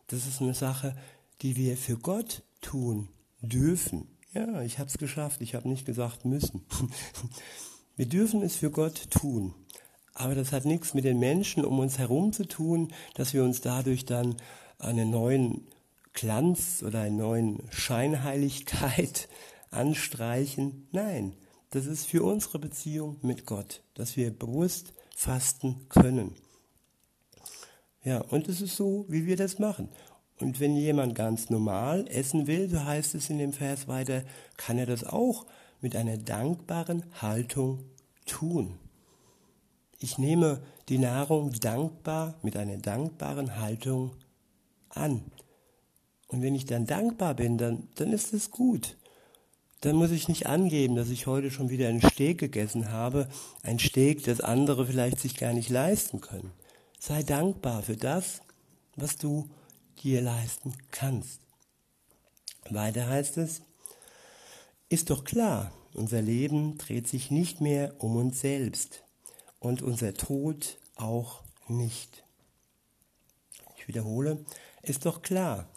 Das 0.07 0.27
ist 0.27 0.41
eine 0.41 0.53
Sache, 0.53 0.95
die 1.41 1.55
wir 1.55 1.77
für 1.77 1.97
Gott 1.97 2.43
tun 2.61 3.09
dürfen. 3.41 4.07
Ja, 4.33 4.61
ich 4.61 4.79
habe 4.79 4.89
es 4.89 4.97
geschafft, 4.97 5.41
ich 5.41 5.55
habe 5.55 5.69
nicht 5.69 5.85
gesagt 5.85 6.25
müssen. 6.25 6.65
wir 7.95 8.07
dürfen 8.07 8.41
es 8.41 8.55
für 8.55 8.71
Gott 8.71 9.09
tun. 9.11 9.53
Aber 10.13 10.35
das 10.35 10.51
hat 10.51 10.65
nichts 10.65 10.93
mit 10.93 11.05
den 11.05 11.19
Menschen 11.19 11.63
um 11.63 11.79
uns 11.79 11.97
herum 11.97 12.33
zu 12.33 12.47
tun, 12.47 12.93
dass 13.13 13.33
wir 13.33 13.43
uns 13.43 13.61
dadurch 13.61 14.05
dann 14.05 14.35
einen 14.79 15.09
neuen 15.09 15.67
Glanz 16.13 16.83
oder 16.85 17.01
einen 17.01 17.17
neuen 17.17 17.59
Scheinheiligkeit 17.71 19.29
anstreichen. 19.71 20.87
Nein, 20.91 21.33
das 21.71 21.85
ist 21.85 22.05
für 22.05 22.23
unsere 22.23 22.59
Beziehung 22.59 23.17
mit 23.21 23.45
Gott, 23.45 23.81
dass 23.93 24.17
wir 24.17 24.31
bewusst 24.31 24.93
fasten 25.15 25.87
können. 25.89 26.35
Ja, 28.03 28.19
und 28.19 28.47
es 28.49 28.61
ist 28.61 28.75
so, 28.75 29.05
wie 29.07 29.25
wir 29.25 29.37
das 29.37 29.59
machen. 29.59 29.89
Und 30.39 30.59
wenn 30.59 30.75
jemand 30.75 31.15
ganz 31.15 31.49
normal 31.49 32.07
essen 32.07 32.47
will, 32.47 32.69
so 32.69 32.83
heißt 32.83 33.15
es 33.15 33.29
in 33.29 33.37
dem 33.37 33.53
Vers 33.53 33.87
weiter, 33.87 34.23
kann 34.57 34.77
er 34.77 34.87
das 34.87 35.03
auch 35.03 35.45
mit 35.81 35.95
einer 35.95 36.17
dankbaren 36.17 37.05
Haltung 37.21 37.85
tun. 38.25 38.77
Ich 39.99 40.17
nehme 40.17 40.63
die 40.89 40.97
Nahrung 40.97 41.53
dankbar 41.53 42.35
mit 42.41 42.57
einer 42.57 42.77
dankbaren 42.77 43.59
Haltung 43.59 44.11
an. 44.89 45.23
Und 46.27 46.41
wenn 46.41 46.55
ich 46.55 46.65
dann 46.65 46.87
dankbar 46.87 47.35
bin, 47.35 47.57
dann, 47.57 47.87
dann 47.95 48.11
ist 48.11 48.33
es 48.33 48.49
gut 48.49 48.97
dann 49.81 49.95
muss 49.95 50.11
ich 50.11 50.27
nicht 50.27 50.45
angeben, 50.45 50.95
dass 50.95 51.09
ich 51.09 51.25
heute 51.25 51.49
schon 51.49 51.69
wieder 51.69 51.89
einen 51.89 52.01
Steak 52.01 52.37
gegessen 52.37 52.91
habe, 52.91 53.27
ein 53.63 53.79
Steak, 53.79 54.23
das 54.23 54.39
andere 54.39 54.85
vielleicht 54.85 55.19
sich 55.19 55.35
gar 55.35 55.53
nicht 55.53 55.69
leisten 55.69 56.21
können. 56.21 56.51
Sei 56.99 57.23
dankbar 57.23 57.81
für 57.81 57.97
das, 57.97 58.41
was 58.95 59.17
du 59.17 59.49
dir 60.03 60.21
leisten 60.21 60.73
kannst. 60.91 61.41
Weiter 62.69 63.07
heißt 63.07 63.37
es, 63.37 63.63
ist 64.87 65.09
doch 65.09 65.23
klar, 65.23 65.71
unser 65.93 66.21
Leben 66.21 66.77
dreht 66.77 67.07
sich 67.07 67.31
nicht 67.31 67.59
mehr 67.59 67.95
um 67.97 68.15
uns 68.15 68.39
selbst 68.39 69.03
und 69.59 69.81
unser 69.81 70.13
Tod 70.13 70.77
auch 70.95 71.41
nicht. 71.67 72.23
Ich 73.77 73.87
wiederhole, 73.87 74.45
ist 74.83 75.07
doch 75.07 75.23
klar, 75.23 75.67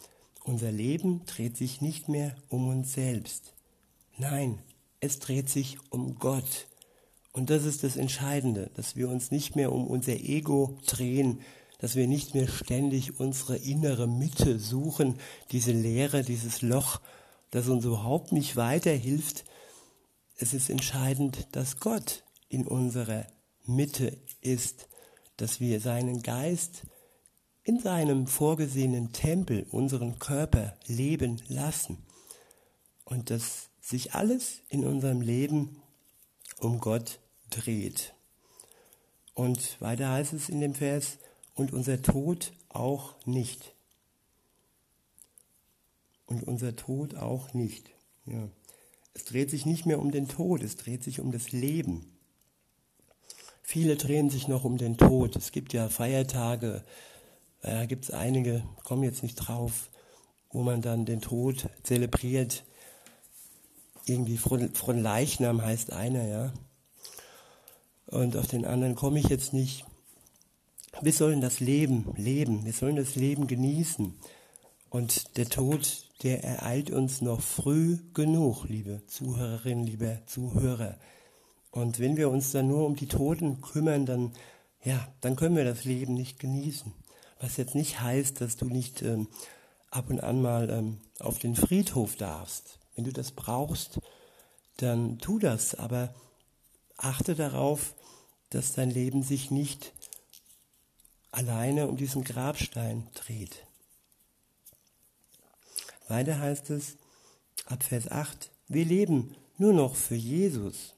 unser 0.43 0.71
Leben 0.71 1.25
dreht 1.25 1.57
sich 1.57 1.81
nicht 1.81 2.07
mehr 2.07 2.35
um 2.49 2.67
uns 2.67 2.93
selbst 2.93 3.54
Nein, 4.17 4.59
es 5.01 5.19
dreht 5.19 5.49
sich 5.49 5.77
um 5.89 6.15
Gott. 6.15 6.67
Und 7.33 7.49
das 7.49 7.65
ist 7.65 7.83
das 7.83 7.97
Entscheidende, 7.97 8.71
dass 8.75 8.95
wir 8.95 9.09
uns 9.09 9.29
nicht 9.29 9.57
mehr 9.57 9.73
um 9.73 9.87
unser 9.87 10.13
Ego 10.13 10.77
drehen, 10.87 11.41
dass 11.79 11.95
wir 11.95 12.07
nicht 12.07 12.33
mehr 12.33 12.47
ständig 12.47 13.19
unsere 13.19 13.57
innere 13.57 14.07
Mitte 14.07 14.57
suchen, 14.57 15.19
diese 15.51 15.73
Leere, 15.73 16.23
dieses 16.23 16.61
Loch, 16.61 17.01
das 17.51 17.67
uns 17.67 17.83
überhaupt 17.83 18.31
nicht 18.31 18.55
weiterhilft. 18.55 19.43
Es 20.37 20.53
ist 20.53 20.69
entscheidend, 20.69 21.47
dass 21.51 21.81
Gott 21.81 22.23
in 22.47 22.65
unserer 22.65 23.27
Mitte 23.65 24.17
ist, 24.39 24.87
dass 25.35 25.59
wir 25.59 25.81
seinen 25.81 26.21
Geist 26.21 26.83
in 27.63 27.79
seinem 27.79 28.27
vorgesehenen 28.27 29.11
Tempel, 29.11 29.65
unseren 29.71 30.19
Körper 30.19 30.77
leben 30.85 31.41
lassen. 31.47 32.05
Und 33.03 33.29
dass 33.29 33.69
sich 33.85 34.15
alles 34.15 34.61
in 34.69 34.83
unserem 34.83 35.21
Leben 35.21 35.81
um 36.59 36.79
Gott 36.79 37.19
dreht. 37.51 38.15
Und 39.35 39.79
weiter 39.79 40.09
heißt 40.09 40.33
es 40.33 40.49
in 40.49 40.59
dem 40.59 40.73
Vers, 40.73 41.17
und 41.53 41.71
unser 41.71 42.01
Tod 42.01 42.51
auch 42.69 43.15
nicht. 43.25 43.75
Und 46.25 46.43
unser 46.43 46.75
Tod 46.75 47.15
auch 47.15 47.53
nicht. 47.53 47.91
Ja. 48.25 48.49
Es 49.13 49.23
dreht 49.25 49.51
sich 49.51 49.65
nicht 49.65 49.85
mehr 49.85 49.99
um 49.99 50.11
den 50.11 50.27
Tod, 50.27 50.63
es 50.63 50.75
dreht 50.75 51.03
sich 51.03 51.19
um 51.19 51.31
das 51.31 51.51
Leben. 51.51 52.11
Viele 53.61 53.95
drehen 53.95 54.29
sich 54.29 54.47
noch 54.47 54.65
um 54.65 54.77
den 54.77 54.97
Tod. 54.97 55.35
Es 55.35 55.51
gibt 55.51 55.73
ja 55.73 55.87
Feiertage, 55.89 56.83
da 57.61 57.83
äh, 57.83 57.87
gibt 57.87 58.05
es 58.05 58.11
einige, 58.11 58.63
kommen 58.83 59.03
jetzt 59.03 59.23
nicht 59.23 59.35
drauf, 59.35 59.89
wo 60.49 60.63
man 60.63 60.81
dann 60.81 61.05
den 61.05 61.21
Tod 61.21 61.69
zelebriert. 61.83 62.65
Irgendwie 64.05 64.37
von 64.37 64.99
Leichnam 64.99 65.61
heißt 65.61 65.91
einer, 65.91 66.27
ja. 66.27 66.53
Und 68.07 68.37
auf 68.37 68.47
den 68.47 68.65
anderen 68.65 68.95
komme 68.95 69.19
ich 69.19 69.27
jetzt 69.27 69.53
nicht. 69.53 69.85
Wir 71.01 71.11
sollen 71.11 71.41
das 71.41 71.59
Leben 71.59 72.13
leben, 72.15 72.65
wir 72.65 72.73
sollen 72.73 72.95
das 72.95 73.15
Leben 73.15 73.47
genießen. 73.47 74.13
Und 74.89 75.35
der 75.37 75.49
Tod, 75.49 76.05
der 76.23 76.43
ereilt 76.43 76.91
uns 76.91 77.21
noch 77.21 77.41
früh 77.41 77.97
genug, 78.13 78.65
liebe 78.69 79.01
Zuhörerinnen, 79.07 79.85
liebe 79.85 80.21
Zuhörer. 80.25 80.97
Und 81.71 81.99
wenn 81.99 82.15
wir 82.15 82.29
uns 82.29 82.51
dann 82.51 82.69
nur 82.69 82.85
um 82.85 82.95
die 82.95 83.07
Toten 83.07 83.59
kümmern, 83.59 84.05
dann, 84.05 84.31
ja, 84.83 85.05
dann 85.19 85.35
können 85.35 85.57
wir 85.57 85.65
das 85.65 85.83
Leben 85.83 86.13
nicht 86.13 86.39
genießen. 86.39 86.93
Was 87.41 87.57
jetzt 87.57 87.75
nicht 87.75 87.99
heißt, 87.99 88.39
dass 88.39 88.55
du 88.55 88.65
nicht 88.65 89.01
ähm, 89.01 89.27
ab 89.91 90.09
und 90.09 90.23
an 90.23 90.41
mal 90.41 90.69
ähm, 90.69 91.01
auf 91.19 91.39
den 91.39 91.55
Friedhof 91.55 92.15
darfst. 92.15 92.79
Wenn 92.95 93.03
du 93.03 93.13
das 93.13 93.31
brauchst, 93.31 93.99
dann 94.77 95.19
tu 95.19 95.39
das, 95.39 95.75
aber 95.75 96.13
achte 96.97 97.35
darauf, 97.35 97.95
dass 98.49 98.73
dein 98.73 98.89
Leben 98.89 99.23
sich 99.23 99.51
nicht 99.51 99.93
alleine 101.31 101.87
um 101.87 101.97
diesen 101.97 102.23
Grabstein 102.23 103.07
dreht. 103.13 103.65
Weiter 106.07 106.39
heißt 106.39 106.69
es 106.69 106.97
ab 107.65 107.83
Vers 107.83 108.09
8, 108.09 108.51
wir 108.67 108.85
leben 108.85 109.35
nur 109.57 109.73
noch 109.73 109.95
für 109.95 110.15
Jesus 110.15 110.93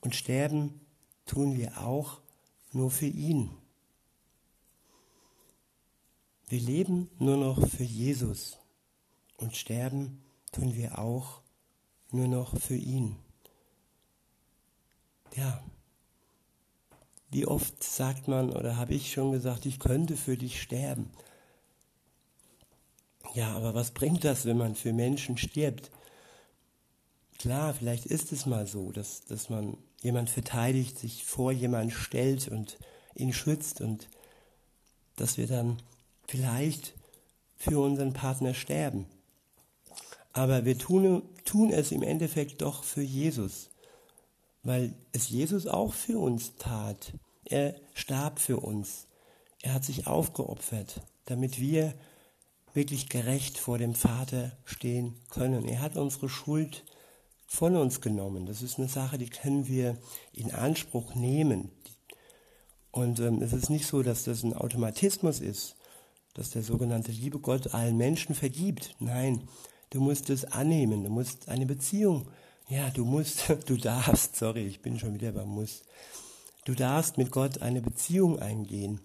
und 0.00 0.14
sterben 0.14 0.80
tun 1.26 1.56
wir 1.56 1.80
auch 1.80 2.20
nur 2.72 2.90
für 2.90 3.06
ihn. 3.06 3.50
Wir 6.48 6.60
leben 6.60 7.08
nur 7.18 7.36
noch 7.36 7.68
für 7.68 7.84
Jesus 7.84 8.58
und 9.36 9.56
sterben 9.56 10.20
tun 10.52 10.74
wir 10.74 10.98
auch 10.98 11.40
nur 12.10 12.28
noch 12.28 12.58
für 12.58 12.76
ihn. 12.76 13.16
Ja, 15.36 15.62
wie 17.30 17.46
oft 17.46 17.82
sagt 17.84 18.26
man 18.26 18.50
oder 18.50 18.76
habe 18.76 18.94
ich 18.94 19.12
schon 19.12 19.30
gesagt, 19.30 19.64
ich 19.64 19.78
könnte 19.78 20.16
für 20.16 20.36
dich 20.36 20.60
sterben. 20.60 21.10
Ja, 23.34 23.54
aber 23.54 23.74
was 23.74 23.92
bringt 23.92 24.24
das, 24.24 24.44
wenn 24.44 24.58
man 24.58 24.74
für 24.74 24.92
Menschen 24.92 25.36
stirbt? 25.36 25.90
Klar, 27.38 27.72
vielleicht 27.74 28.06
ist 28.06 28.32
es 28.32 28.46
mal 28.46 28.66
so, 28.66 28.90
dass, 28.90 29.24
dass 29.24 29.48
man 29.48 29.78
jemand 30.02 30.28
verteidigt, 30.28 30.98
sich 30.98 31.24
vor 31.24 31.52
jemand 31.52 31.92
stellt 31.92 32.48
und 32.48 32.76
ihn 33.14 33.32
schützt 33.32 33.80
und 33.80 34.08
dass 35.16 35.38
wir 35.38 35.46
dann 35.46 35.80
vielleicht 36.26 36.94
für 37.56 37.78
unseren 37.78 38.12
Partner 38.12 38.54
sterben. 38.54 39.06
Aber 40.32 40.64
wir 40.64 40.78
tun, 40.78 41.22
tun 41.44 41.70
es 41.70 41.92
im 41.92 42.02
Endeffekt 42.02 42.62
doch 42.62 42.84
für 42.84 43.02
Jesus, 43.02 43.70
weil 44.62 44.94
es 45.12 45.28
Jesus 45.28 45.66
auch 45.66 45.92
für 45.92 46.18
uns 46.18 46.56
tat. 46.56 47.12
Er 47.44 47.74
starb 47.94 48.38
für 48.38 48.58
uns. 48.58 49.06
Er 49.62 49.74
hat 49.74 49.84
sich 49.84 50.06
aufgeopfert, 50.06 51.00
damit 51.26 51.60
wir 51.60 51.94
wirklich 52.72 53.08
gerecht 53.08 53.58
vor 53.58 53.78
dem 53.78 53.94
Vater 53.94 54.52
stehen 54.64 55.16
können. 55.28 55.66
Er 55.66 55.80
hat 55.80 55.96
unsere 55.96 56.28
Schuld 56.28 56.84
von 57.46 57.76
uns 57.76 58.00
genommen. 58.00 58.46
Das 58.46 58.62
ist 58.62 58.78
eine 58.78 58.88
Sache, 58.88 59.18
die 59.18 59.28
können 59.28 59.66
wir 59.66 59.98
in 60.32 60.52
Anspruch 60.52 61.16
nehmen. 61.16 61.72
Und 62.92 63.18
ähm, 63.20 63.42
es 63.42 63.52
ist 63.52 63.70
nicht 63.70 63.86
so, 63.86 64.02
dass 64.02 64.24
das 64.24 64.44
ein 64.44 64.54
Automatismus 64.54 65.40
ist, 65.40 65.76
dass 66.34 66.50
der 66.50 66.62
sogenannte 66.62 67.10
liebe 67.12 67.40
Gott 67.40 67.74
allen 67.74 67.96
Menschen 67.96 68.34
vergibt. 68.34 68.94
Nein, 69.00 69.48
du 69.90 70.00
musst 70.00 70.30
es 70.30 70.44
annehmen. 70.44 71.04
Du 71.04 71.10
musst 71.10 71.48
eine 71.48 71.66
Beziehung. 71.66 72.28
Ja, 72.68 72.90
du 72.90 73.04
musst, 73.04 73.44
du 73.66 73.76
darfst, 73.76 74.36
sorry, 74.36 74.66
ich 74.66 74.80
bin 74.80 74.98
schon 74.98 75.14
wieder 75.14 75.32
beim 75.32 75.48
Muss. 75.48 75.82
Du 76.64 76.74
darfst 76.74 77.18
mit 77.18 77.30
Gott 77.30 77.62
eine 77.62 77.80
Beziehung 77.80 78.38
eingehen. 78.38 79.00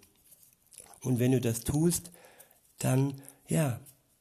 Und 1.02 1.20
wenn 1.20 1.32
du 1.32 1.42
das 1.42 1.62
tust, 1.62 2.12
dann, 2.80 3.22
ja, 3.48 3.80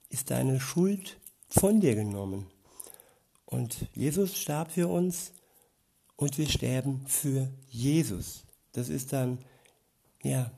ist 0.09 0.31
deine 0.31 0.61
Schuld 0.61 1.19
von 1.49 1.81
dir 1.81 1.95
genommen. 1.95 2.47
Und 3.47 3.89
Jesus 3.95 4.37
starb 4.37 4.73
für 4.73 4.89
uns 4.89 5.33
und 6.17 6.39
wir 6.39 6.49
sterben 6.49 7.05
für 7.07 7.49
Jesus. 7.69 8.45
Das 8.73 8.89
ist 8.89 9.13
dann 9.13 9.39
ja 10.23 10.51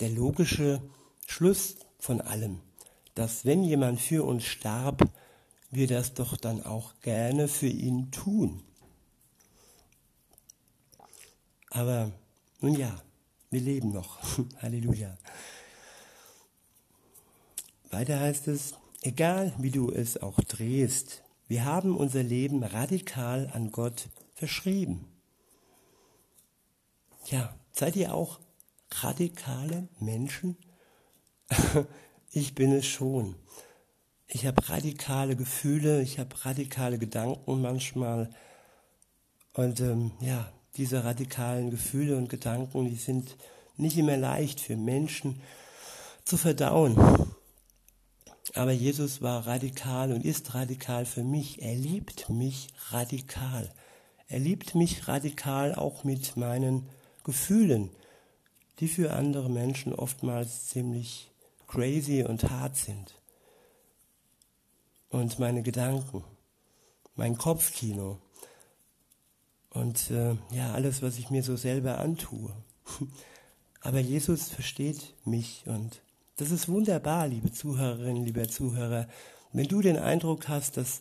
der 0.00 0.10
logische 0.10 0.82
Schluss 1.26 1.76
von 1.98 2.20
allem, 2.20 2.60
dass 3.14 3.44
wenn 3.44 3.64
jemand 3.64 4.00
für 4.00 4.24
uns 4.24 4.44
starb, 4.44 5.10
wir 5.70 5.86
das 5.86 6.14
doch 6.14 6.36
dann 6.36 6.64
auch 6.64 6.94
gerne 7.00 7.48
für 7.48 7.68
ihn 7.68 8.10
tun. 8.10 8.62
Aber 11.70 12.12
nun 12.60 12.74
ja, 12.74 13.02
wir 13.50 13.60
leben 13.60 13.92
noch. 13.92 14.18
Halleluja. 14.62 15.16
Weiter 17.90 18.20
heißt 18.20 18.48
es, 18.48 18.74
egal 19.02 19.52
wie 19.58 19.70
du 19.70 19.90
es 19.90 20.16
auch 20.16 20.40
drehst, 20.40 21.22
wir 21.48 21.64
haben 21.64 21.96
unser 21.96 22.22
Leben 22.22 22.62
radikal 22.62 23.50
an 23.52 23.70
Gott 23.70 24.08
verschrieben. 24.34 25.06
Ja, 27.26 27.54
seid 27.72 27.96
ihr 27.96 28.14
auch 28.14 28.40
radikale 28.90 29.88
Menschen? 30.00 30.56
ich 32.30 32.54
bin 32.54 32.72
es 32.72 32.86
schon. 32.86 33.36
Ich 34.28 34.44
habe 34.44 34.68
radikale 34.68 35.36
Gefühle, 35.36 36.02
ich 36.02 36.18
habe 36.18 36.44
radikale 36.44 36.98
Gedanken 36.98 37.60
manchmal. 37.60 38.30
Und 39.52 39.80
ähm, 39.80 40.12
ja, 40.20 40.52
diese 40.76 41.04
radikalen 41.04 41.70
Gefühle 41.70 42.16
und 42.16 42.28
Gedanken, 42.28 42.88
die 42.88 42.96
sind 42.96 43.36
nicht 43.76 43.96
immer 43.96 44.16
leicht 44.16 44.60
für 44.60 44.76
Menschen 44.76 45.40
zu 46.24 46.36
verdauen. 46.36 46.96
Aber 48.54 48.72
Jesus 48.72 49.22
war 49.22 49.46
radikal 49.46 50.12
und 50.12 50.24
ist 50.24 50.54
radikal 50.54 51.06
für 51.06 51.22
mich. 51.22 51.62
Er 51.62 51.74
liebt 51.74 52.28
mich 52.28 52.68
radikal. 52.90 53.72
Er 54.28 54.38
liebt 54.38 54.74
mich 54.74 55.08
radikal 55.08 55.74
auch 55.74 56.04
mit 56.04 56.36
meinen 56.36 56.88
Gefühlen, 57.24 57.90
die 58.80 58.88
für 58.88 59.12
andere 59.12 59.50
Menschen 59.50 59.94
oftmals 59.94 60.66
ziemlich 60.66 61.30
crazy 61.66 62.24
und 62.24 62.50
hart 62.50 62.76
sind. 62.76 63.15
Und 65.10 65.38
meine 65.38 65.62
Gedanken, 65.62 66.24
mein 67.14 67.38
Kopfkino 67.38 68.18
und 69.70 70.10
äh, 70.10 70.36
ja, 70.52 70.72
alles, 70.72 71.02
was 71.02 71.18
ich 71.18 71.30
mir 71.30 71.42
so 71.42 71.56
selber 71.56 71.98
antue. 71.98 72.50
Aber 73.80 74.00
Jesus 74.00 74.48
versteht 74.48 75.14
mich 75.24 75.64
und 75.66 76.00
das 76.36 76.50
ist 76.50 76.68
wunderbar, 76.68 77.28
liebe 77.28 77.52
Zuhörerinnen, 77.52 78.24
lieber 78.24 78.48
Zuhörer, 78.48 79.08
wenn 79.52 79.68
du 79.68 79.80
den 79.80 79.96
Eindruck 79.96 80.48
hast, 80.48 80.76
dass 80.76 81.00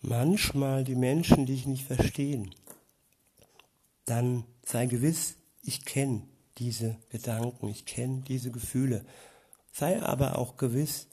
manchmal 0.00 0.84
die 0.84 0.94
Menschen 0.94 1.46
dich 1.46 1.66
nicht 1.66 1.84
verstehen, 1.84 2.54
dann 4.04 4.44
sei 4.64 4.86
gewiss, 4.86 5.36
ich 5.62 5.84
kenne 5.84 6.22
diese 6.58 6.96
Gedanken, 7.10 7.68
ich 7.68 7.86
kenne 7.86 8.22
diese 8.28 8.50
Gefühle. 8.50 9.04
Sei 9.72 10.02
aber 10.02 10.38
auch 10.38 10.56
gewiss, 10.56 11.08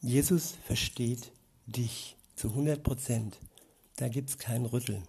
Jesus 0.00 0.54
versteht 0.66 1.32
dich 1.66 2.16
zu 2.36 2.48
100 2.48 2.82
Prozent. 2.82 3.38
Da 3.96 4.08
gibt 4.08 4.30
es 4.30 4.38
kein 4.38 4.64
Rütteln. 4.66 5.06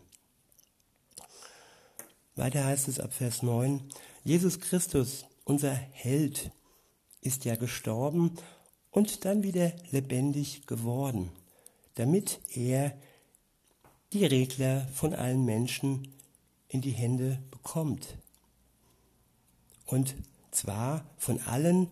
Weiter 2.35 2.65
heißt 2.65 2.87
es 2.87 2.99
ab 2.99 3.13
Vers 3.13 3.43
9, 3.43 3.81
Jesus 4.23 4.59
Christus, 4.59 5.25
unser 5.45 5.73
Held, 5.73 6.51
ist 7.21 7.45
ja 7.45 7.55
gestorben 7.55 8.35
und 8.91 9.25
dann 9.25 9.43
wieder 9.43 9.71
lebendig 9.91 10.67
geworden, 10.67 11.31
damit 11.95 12.39
er 12.53 12.95
die 14.13 14.25
Regler 14.25 14.87
von 14.93 15.13
allen 15.13 15.45
Menschen 15.45 16.13
in 16.67 16.81
die 16.81 16.91
Hände 16.91 17.41
bekommt. 17.51 18.17
Und 19.85 20.15
zwar 20.51 21.05
von 21.17 21.39
allen 21.41 21.89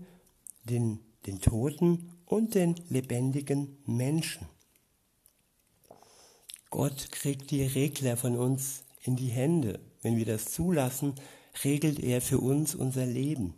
den, 0.64 1.00
den 1.26 1.40
Toten 1.40 2.12
und 2.26 2.56
den 2.56 2.76
lebendigen 2.90 3.78
Menschen. 3.86 4.48
Gott 6.74 7.12
kriegt 7.12 7.52
die 7.52 7.62
Regler 7.62 8.18
von 8.18 8.36
uns 8.36 8.84
in 9.04 9.16
die 9.16 9.28
Hände. 9.28 9.80
Wenn 10.02 10.18
wir 10.18 10.26
das 10.26 10.46
zulassen, 10.46 11.14
regelt 11.64 12.00
er 12.00 12.20
für 12.20 12.40
uns 12.40 12.74
unser 12.74 13.06
Leben. 13.06 13.54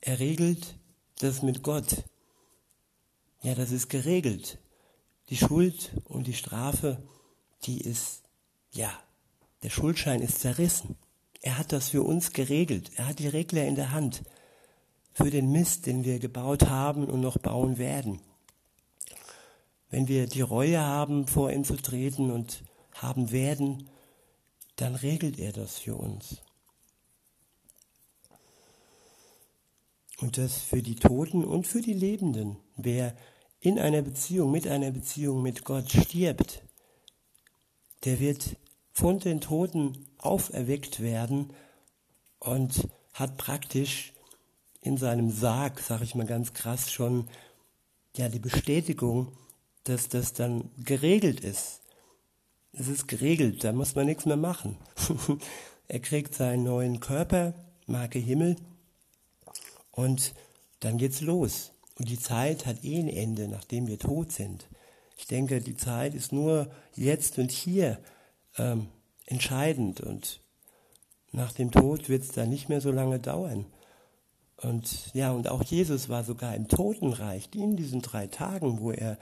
Er 0.00 0.18
regelt 0.18 0.78
das 1.18 1.42
mit 1.42 1.62
Gott. 1.62 2.04
Ja, 3.42 3.54
das 3.54 3.70
ist 3.70 3.90
geregelt. 3.90 4.56
Die 5.28 5.36
Schuld 5.36 5.92
und 6.06 6.26
die 6.26 6.32
Strafe, 6.32 7.06
die 7.64 7.82
ist, 7.82 8.22
ja, 8.72 8.90
der 9.62 9.68
Schuldschein 9.68 10.22
ist 10.22 10.40
zerrissen. 10.40 10.96
Er 11.42 11.58
hat 11.58 11.70
das 11.70 11.90
für 11.90 12.02
uns 12.02 12.32
geregelt. 12.32 12.92
Er 12.96 13.08
hat 13.08 13.18
die 13.18 13.28
Regler 13.28 13.66
in 13.66 13.74
der 13.74 13.90
Hand 13.90 14.22
für 15.12 15.30
den 15.30 15.52
Mist, 15.52 15.84
den 15.84 16.02
wir 16.02 16.18
gebaut 16.18 16.62
haben 16.62 17.04
und 17.04 17.20
noch 17.20 17.36
bauen 17.36 17.76
werden. 17.76 18.22
Wenn 19.94 20.08
wir 20.08 20.26
die 20.26 20.40
Reue 20.40 20.80
haben, 20.80 21.28
vor 21.28 21.52
ihn 21.52 21.62
zu 21.62 21.76
treten 21.76 22.32
und 22.32 22.64
haben 22.94 23.30
werden, 23.30 23.88
dann 24.74 24.96
regelt 24.96 25.38
er 25.38 25.52
das 25.52 25.78
für 25.78 25.94
uns. 25.94 26.42
Und 30.18 30.36
das 30.36 30.58
für 30.58 30.82
die 30.82 30.96
Toten 30.96 31.44
und 31.44 31.68
für 31.68 31.80
die 31.80 31.92
Lebenden. 31.92 32.56
Wer 32.74 33.14
in 33.60 33.78
einer 33.78 34.02
Beziehung, 34.02 34.50
mit 34.50 34.66
einer 34.66 34.90
Beziehung 34.90 35.42
mit 35.42 35.64
Gott 35.64 35.88
stirbt, 35.92 36.64
der 38.04 38.18
wird 38.18 38.56
von 38.90 39.20
den 39.20 39.40
Toten 39.40 40.08
auferweckt 40.18 41.02
werden 41.02 41.52
und 42.40 42.88
hat 43.12 43.36
praktisch 43.36 44.12
in 44.80 44.96
seinem 44.96 45.30
Sarg, 45.30 45.78
sag 45.78 46.02
ich 46.02 46.16
mal 46.16 46.26
ganz 46.26 46.52
krass, 46.52 46.90
schon 46.90 47.28
ja 48.16 48.28
die 48.28 48.40
Bestätigung, 48.40 49.28
dass 49.84 50.08
das 50.08 50.32
dann 50.32 50.70
geregelt 50.82 51.40
ist. 51.40 51.80
Es 52.72 52.88
ist 52.88 53.06
geregelt, 53.06 53.62
da 53.62 53.72
muss 53.72 53.94
man 53.94 54.06
nichts 54.06 54.26
mehr 54.26 54.36
machen. 54.36 54.76
er 55.88 56.00
kriegt 56.00 56.34
seinen 56.34 56.64
neuen 56.64 57.00
Körper, 57.00 57.54
Marke 57.86 58.18
Himmel, 58.18 58.56
und 59.92 60.34
dann 60.80 60.98
geht's 60.98 61.20
los. 61.20 61.70
Und 61.98 62.08
die 62.08 62.18
Zeit 62.18 62.66
hat 62.66 62.82
eh 62.82 62.98
ein 62.98 63.08
Ende, 63.08 63.46
nachdem 63.46 63.86
wir 63.86 63.98
tot 63.98 64.32
sind. 64.32 64.66
Ich 65.16 65.26
denke, 65.26 65.60
die 65.60 65.76
Zeit 65.76 66.14
ist 66.14 66.32
nur 66.32 66.68
jetzt 66.96 67.38
und 67.38 67.52
hier 67.52 68.00
ähm, 68.58 68.88
entscheidend 69.26 70.00
und 70.00 70.40
nach 71.30 71.52
dem 71.52 71.70
Tod 71.70 72.08
wird 72.08 72.22
es 72.22 72.32
dann 72.32 72.50
nicht 72.50 72.68
mehr 72.68 72.80
so 72.80 72.90
lange 72.90 73.18
dauern. 73.18 73.66
Und 74.56 75.12
ja, 75.14 75.32
und 75.32 75.48
auch 75.48 75.62
Jesus 75.62 76.08
war 76.08 76.24
sogar 76.24 76.54
im 76.54 76.68
Totenreich, 76.68 77.48
in 77.54 77.76
diesen 77.76 78.02
drei 78.02 78.26
Tagen, 78.26 78.80
wo 78.80 78.90
er 78.90 79.18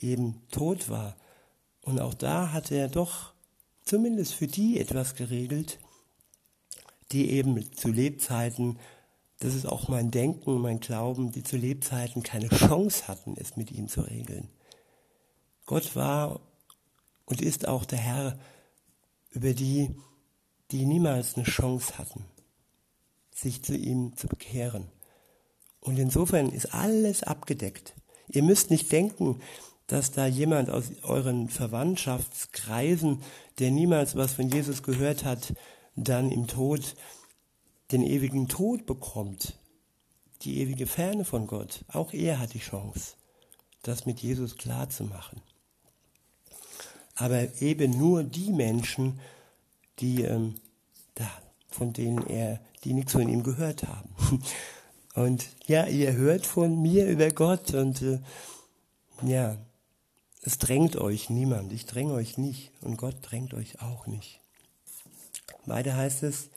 eben 0.00 0.42
tot 0.50 0.88
war. 0.88 1.16
Und 1.82 2.00
auch 2.00 2.14
da 2.14 2.52
hat 2.52 2.70
er 2.70 2.88
doch 2.88 3.32
zumindest 3.82 4.34
für 4.34 4.48
die 4.48 4.80
etwas 4.80 5.14
geregelt, 5.14 5.78
die 7.12 7.30
eben 7.30 7.72
zu 7.72 7.88
Lebzeiten, 7.88 8.78
das 9.38 9.54
ist 9.54 9.66
auch 9.66 9.88
mein 9.88 10.10
Denken, 10.10 10.60
mein 10.60 10.80
Glauben, 10.80 11.30
die 11.30 11.42
zu 11.42 11.56
Lebzeiten 11.56 12.22
keine 12.22 12.48
Chance 12.48 13.06
hatten, 13.06 13.36
es 13.38 13.56
mit 13.56 13.70
ihm 13.70 13.88
zu 13.88 14.00
regeln. 14.00 14.48
Gott 15.66 15.94
war 15.94 16.40
und 17.26 17.40
ist 17.40 17.68
auch 17.68 17.84
der 17.84 17.98
Herr 17.98 18.38
über 19.30 19.52
die, 19.52 19.94
die 20.70 20.86
niemals 20.86 21.36
eine 21.36 21.44
Chance 21.44 21.98
hatten, 21.98 22.24
sich 23.32 23.62
zu 23.62 23.76
ihm 23.76 24.16
zu 24.16 24.26
bekehren. 24.26 24.88
Und 25.80 25.98
insofern 25.98 26.50
ist 26.50 26.74
alles 26.74 27.22
abgedeckt. 27.22 27.94
Ihr 28.28 28.42
müsst 28.42 28.70
nicht 28.70 28.90
denken, 28.90 29.40
dass 29.86 30.10
da 30.10 30.26
jemand 30.26 30.70
aus 30.70 30.90
euren 31.02 31.48
Verwandtschaftskreisen, 31.48 33.22
der 33.58 33.70
niemals 33.70 34.16
was 34.16 34.32
von 34.32 34.50
Jesus 34.50 34.82
gehört 34.82 35.24
hat, 35.24 35.54
dann 35.94 36.30
im 36.30 36.46
Tod 36.46 36.96
den 37.92 38.02
ewigen 38.02 38.48
Tod 38.48 38.84
bekommt, 38.86 39.54
die 40.42 40.58
ewige 40.60 40.86
Ferne 40.86 41.24
von 41.24 41.46
Gott. 41.46 41.84
Auch 41.88 42.12
er 42.12 42.38
hat 42.38 42.54
die 42.54 42.58
Chance, 42.58 43.14
das 43.82 44.06
mit 44.06 44.20
Jesus 44.20 44.56
klar 44.56 44.90
zu 44.90 45.04
machen. 45.04 45.40
Aber 47.14 47.60
eben 47.62 47.96
nur 47.96 48.24
die 48.24 48.50
Menschen, 48.50 49.20
die 50.00 50.22
ähm, 50.22 50.56
da, 51.14 51.30
von 51.68 51.92
denen 51.92 52.26
er, 52.26 52.60
die 52.84 52.92
nichts 52.92 53.12
von 53.12 53.28
ihm 53.28 53.42
gehört 53.42 53.84
haben. 53.84 54.10
Und 55.14 55.48
ja, 55.66 55.86
ihr 55.86 56.12
hört 56.12 56.46
von 56.46 56.82
mir 56.82 57.06
über 57.06 57.30
Gott 57.30 57.72
und 57.72 58.02
äh, 58.02 58.18
ja, 59.22 59.56
es 60.46 60.58
drängt 60.58 60.94
euch 60.96 61.28
niemand. 61.28 61.72
Ich 61.72 61.86
dränge 61.86 62.12
euch 62.12 62.38
nicht 62.38 62.70
und 62.80 62.96
Gott 62.96 63.16
drängt 63.20 63.52
euch 63.52 63.82
auch 63.82 64.06
nicht. 64.06 64.40
Weiter 65.64 65.96
heißt 65.96 66.22
es, 66.22 66.50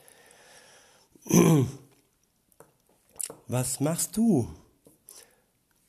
was 3.48 3.80
machst 3.80 4.16
du? 4.16 4.48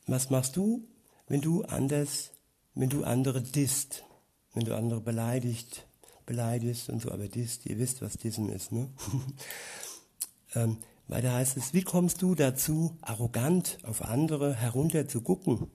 Was 0.08 0.32
machst 0.32 0.58
du, 0.58 0.88
wenn 1.28 1.42
du 1.42 1.64
anders, 1.64 2.32
wenn 2.74 2.90
du 2.90 3.04
andere 3.04 3.42
disst, 3.42 4.04
wenn 4.56 4.66
du 4.66 4.76
andere 4.76 5.00
beleidigt, 5.00 5.86
beleidigst 6.26 6.90
und 6.90 7.04
so, 7.04 7.12
aber 7.12 7.28
disst, 7.28 7.68
ihr 7.68 7.78
wisst, 7.78 8.02
was 8.02 8.18
dissen 8.18 8.50
ist, 8.50 8.72
ne? 8.72 8.90
ähm, 10.56 10.78
weiter 11.08 11.34
heißt 11.34 11.56
es, 11.58 11.76
wie 11.76 11.84
kommst 11.84 12.24
du 12.24 12.34
dazu, 12.34 12.98
arrogant 13.02 13.78
auf 13.84 14.02
andere 14.02 14.56
herunter 14.56 15.08
zu 15.08 15.22
gucken? 15.22 15.70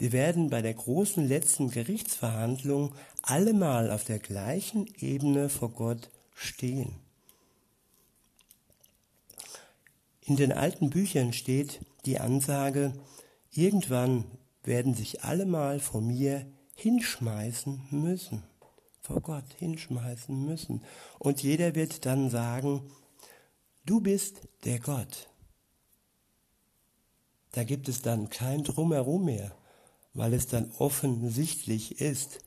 Wir 0.00 0.12
werden 0.12 0.48
bei 0.48 0.62
der 0.62 0.72
großen 0.72 1.28
letzten 1.28 1.70
Gerichtsverhandlung 1.70 2.94
allemal 3.20 3.90
auf 3.90 4.02
der 4.04 4.18
gleichen 4.18 4.86
Ebene 4.98 5.50
vor 5.50 5.70
Gott 5.70 6.08
stehen. 6.34 6.96
In 10.22 10.36
den 10.36 10.52
alten 10.52 10.88
Büchern 10.88 11.34
steht 11.34 11.80
die 12.06 12.18
Ansage, 12.18 12.94
irgendwann 13.52 14.24
werden 14.64 14.94
sich 14.94 15.22
allemal 15.22 15.80
vor 15.80 16.00
mir 16.00 16.46
hinschmeißen 16.76 17.88
müssen, 17.90 18.42
vor 19.02 19.20
Gott 19.20 19.52
hinschmeißen 19.58 20.46
müssen. 20.46 20.82
Und 21.18 21.42
jeder 21.42 21.74
wird 21.74 22.06
dann 22.06 22.30
sagen, 22.30 22.90
Du 23.84 24.00
bist 24.00 24.48
der 24.64 24.78
Gott. 24.78 25.28
Da 27.52 27.64
gibt 27.64 27.88
es 27.88 28.02
dann 28.02 28.30
kein 28.30 28.62
Drumherum 28.62 29.24
mehr, 29.24 29.54
weil 30.14 30.34
es 30.34 30.46
dann 30.46 30.70
offensichtlich 30.78 32.00
ist. 32.00 32.40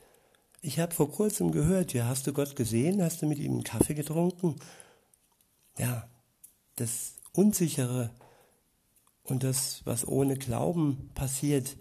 Ich 0.60 0.78
habe 0.78 0.94
vor 0.94 1.10
kurzem 1.10 1.52
gehört, 1.52 1.92
ja, 1.92 2.06
hast 2.06 2.26
du 2.26 2.32
Gott 2.32 2.56
gesehen? 2.56 3.02
Hast 3.02 3.22
du 3.22 3.26
mit 3.26 3.38
ihm 3.38 3.52
einen 3.52 3.64
Kaffee 3.64 3.94
getrunken? 3.94 4.56
Ja, 5.78 6.08
das 6.76 7.14
Unsichere 7.32 8.10
und 9.24 9.42
das, 9.42 9.82
was 9.84 10.06
ohne 10.06 10.36
Glauben 10.36 11.10
passiert. 11.14 11.76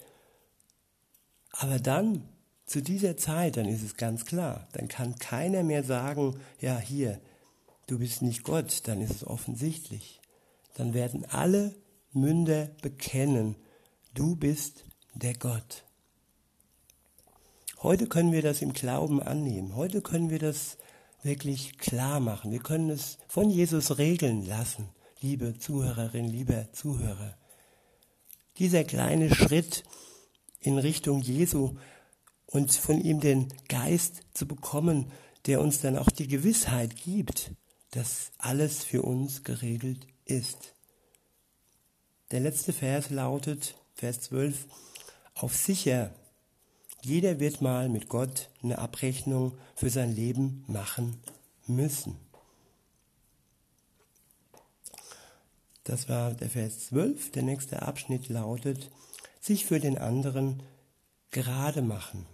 Aber 1.51 1.79
dann, 1.79 2.27
zu 2.65 2.81
dieser 2.81 3.17
Zeit, 3.17 3.57
dann 3.57 3.67
ist 3.67 3.83
es 3.83 3.97
ganz 3.97 4.25
klar, 4.25 4.67
dann 4.71 4.87
kann 4.87 5.17
keiner 5.19 5.63
mehr 5.63 5.83
sagen, 5.83 6.39
ja, 6.59 6.79
hier, 6.79 7.19
du 7.87 7.99
bist 7.99 8.21
nicht 8.21 8.43
Gott, 8.43 8.81
dann 8.85 9.01
ist 9.01 9.11
es 9.11 9.27
offensichtlich. 9.27 10.21
Dann 10.75 10.93
werden 10.93 11.25
alle 11.25 11.75
Münder 12.13 12.69
bekennen, 12.81 13.55
du 14.13 14.35
bist 14.35 14.85
der 15.13 15.33
Gott. 15.35 15.83
Heute 17.81 18.07
können 18.07 18.31
wir 18.31 18.41
das 18.41 18.61
im 18.61 18.73
Glauben 18.73 19.21
annehmen. 19.21 19.75
Heute 19.75 20.01
können 20.01 20.29
wir 20.29 20.39
das 20.39 20.77
wirklich 21.21 21.77
klar 21.77 22.19
machen. 22.19 22.51
Wir 22.51 22.59
können 22.59 22.89
es 22.89 23.17
von 23.27 23.49
Jesus 23.49 23.97
regeln 23.97 24.45
lassen, 24.45 24.89
liebe 25.19 25.57
Zuhörerin, 25.57 26.25
lieber 26.25 26.71
Zuhörer. 26.71 27.37
Dieser 28.57 28.83
kleine 28.83 29.33
Schritt 29.33 29.83
in 30.59 30.77
Richtung 30.77 31.21
Jesu 31.21 31.75
und 32.45 32.71
von 32.71 33.01
ihm 33.01 33.19
den 33.19 33.47
Geist 33.67 34.21
zu 34.33 34.47
bekommen, 34.47 35.11
der 35.45 35.59
uns 35.59 35.81
dann 35.81 35.97
auch 35.97 36.09
die 36.09 36.27
Gewissheit 36.27 36.95
gibt, 36.95 37.51
dass 37.91 38.31
alles 38.37 38.83
für 38.83 39.01
uns 39.01 39.43
geregelt 39.43 40.07
ist. 40.25 40.73
Der 42.31 42.39
letzte 42.39 42.73
Vers 42.73 43.09
lautet, 43.09 43.75
Vers 43.93 44.21
12, 44.21 44.65
auf 45.35 45.55
sicher, 45.55 46.11
jeder 47.01 47.39
wird 47.39 47.61
mal 47.61 47.89
mit 47.89 48.07
Gott 48.07 48.49
eine 48.61 48.79
Abrechnung 48.79 49.57
für 49.75 49.89
sein 49.89 50.15
Leben 50.15 50.63
machen 50.67 51.17
müssen. 51.67 52.17
Das 55.83 56.07
war 56.07 56.33
der 56.33 56.49
Vers 56.49 56.87
12. 56.87 57.31
Der 57.31 57.43
nächste 57.43 57.81
Abschnitt 57.81 58.29
lautet, 58.29 58.89
sich 59.41 59.65
für 59.65 59.81
den 59.81 59.97
anderen 59.97 60.63
gerade 61.31 61.81
machen. 61.81 62.25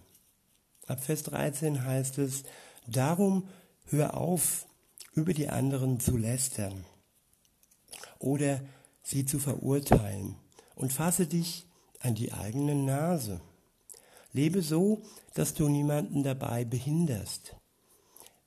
Ab 0.86 1.04
Vers 1.04 1.24
13 1.24 1.84
heißt 1.84 2.20
es, 2.20 2.44
darum 2.86 3.48
hör 3.86 4.16
auf, 4.16 4.68
über 5.14 5.34
die 5.34 5.50
anderen 5.50 6.00
zu 6.00 6.16
lästern 6.16 6.86
oder 8.20 8.62
sie 9.02 9.26
zu 9.26 9.40
verurteilen 9.40 10.36
und 10.76 10.94
fasse 10.94 11.26
dich 11.26 11.66
an 12.00 12.16
die 12.16 12.32
eigene 12.32 12.76
Nase. 12.76 13.42
Lebe 14.32 14.62
so, 14.62 15.02
dass 15.34 15.54
du 15.54 15.70
niemanden 15.70 16.24
dabei 16.24 16.66
behinderst. 16.66 17.56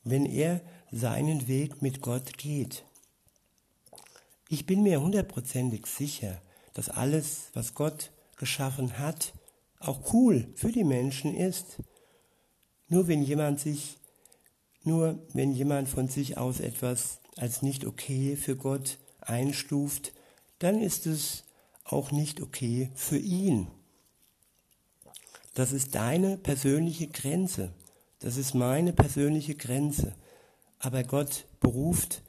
Wenn 0.05 0.27
er 0.27 0.61
seinen 0.91 1.49
Weg 1.49 1.83
mit 1.83 2.01
Gott 2.03 2.37
geht. 2.37 2.85
Ich 4.49 4.67
bin 4.67 4.83
mir 4.83 5.01
hundertprozentig 5.01 5.87
sicher, 5.87 6.41
dass 6.75 6.89
alles, 6.89 7.51
was 7.55 7.75
Gott 7.75 8.11
geschaffen 8.37 8.99
hat, 8.99 9.33
auch 9.79 10.13
cool 10.13 10.49
für 10.55 10.71
die 10.71 10.85
Menschen 10.85 11.35
ist. 11.35 11.79
Nur 12.89 13.09
wenn 13.09 13.23
jemand 13.23 13.61
sich, 13.61 13.99
nur 14.85 15.19
wenn 15.33 15.53
jemand 15.53 15.89
von 15.89 16.09
sich 16.09 16.37
aus 16.37 16.61
etwas 16.61 17.21
als 17.37 17.63
nicht 17.63 17.87
okay 17.87 18.37
für 18.37 18.57
Gott 18.57 18.99
einstuft, 19.21 20.13
dann 20.59 20.81
ist 20.81 21.07
es 21.07 21.45
auch 21.85 22.11
nicht 22.11 22.41
okay 22.41 22.91
für 22.95 23.19
ihn. 23.19 23.69
Das 25.55 25.73
ist 25.73 25.95
deine 25.95 26.39
persönliche 26.39 27.09
Grenze. 27.09 27.73
Das 28.21 28.37
ist 28.37 28.55
meine 28.55 28.93
persönliche 28.93 29.55
Grenze. 29.55 30.15
Aber 30.79 31.05
Gott 31.05 31.47
beruft 31.61 32.23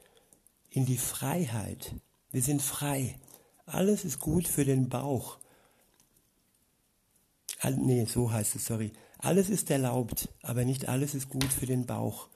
in 0.70 0.84
die 0.86 0.98
Freiheit. 0.98 1.94
Wir 2.30 2.42
sind 2.42 2.60
frei. 2.60 3.18
Alles 3.66 4.04
ist 4.04 4.20
gut 4.20 4.46
für 4.46 4.64
den 4.64 4.88
Bauch. 4.88 5.38
Nee, 7.76 8.04
so 8.04 8.30
heißt 8.30 8.56
es, 8.56 8.66
sorry. 8.66 8.92
Alles 9.18 9.48
ist 9.48 9.70
erlaubt, 9.70 10.28
aber 10.42 10.66
nicht 10.66 10.88
alles 10.88 11.14
ist 11.14 11.30
gut 11.30 11.50
für 11.50 11.64
den 11.64 11.86
Bauch. 11.86 12.28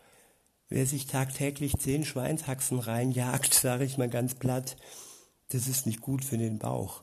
Wer 0.71 0.87
sich 0.87 1.07
tagtäglich 1.07 1.77
zehn 1.79 2.05
Schweinshaxen 2.05 2.79
reinjagt, 2.79 3.53
sage 3.63 3.85
ich 3.85 3.99
mal 3.99 4.09
ganz 4.09 4.35
platt, 4.35 4.77
das 5.51 5.67
ist 5.67 5.87
nicht 5.87 6.01
gut 6.01 6.25
für 6.25 6.39
den 6.39 6.59
Bauch. 6.59 7.03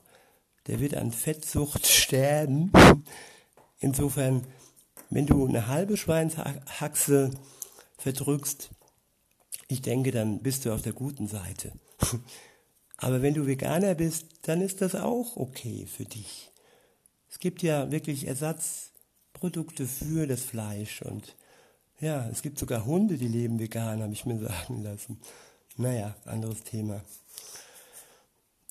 Der 0.66 0.80
wird 0.80 0.94
an 0.94 1.12
Fettsucht 1.12 1.86
sterben. 1.86 2.72
Insofern, 3.78 4.46
wenn 5.10 5.26
du 5.26 5.46
eine 5.46 5.68
halbe 5.68 5.96
Schweinshaxe 5.96 7.30
verdrückst, 7.98 8.70
ich 9.68 9.82
denke, 9.82 10.10
dann 10.10 10.40
bist 10.40 10.64
du 10.64 10.72
auf 10.72 10.82
der 10.82 10.92
guten 10.92 11.28
Seite. 11.28 11.72
Aber 12.98 13.22
wenn 13.22 13.34
du 13.34 13.46
Veganer 13.46 13.94
bist, 13.94 14.26
dann 14.42 14.60
ist 14.60 14.80
das 14.80 14.94
auch 14.94 15.36
okay 15.36 15.86
für 15.86 16.04
dich. 16.04 16.50
Es 17.28 17.38
gibt 17.38 17.62
ja 17.62 17.90
wirklich 17.90 18.26
Ersatzprodukte 18.26 19.86
für 19.86 20.26
das 20.26 20.42
Fleisch 20.42 21.02
und 21.02 21.36
ja, 22.00 22.28
es 22.28 22.42
gibt 22.42 22.58
sogar 22.58 22.84
Hunde, 22.84 23.16
die 23.16 23.28
leben 23.28 23.58
vegan, 23.58 24.02
habe 24.02 24.12
ich 24.12 24.26
mir 24.26 24.38
sagen 24.48 24.82
lassen. 24.82 25.20
Naja, 25.76 26.14
anderes 26.24 26.62
Thema. 26.62 27.02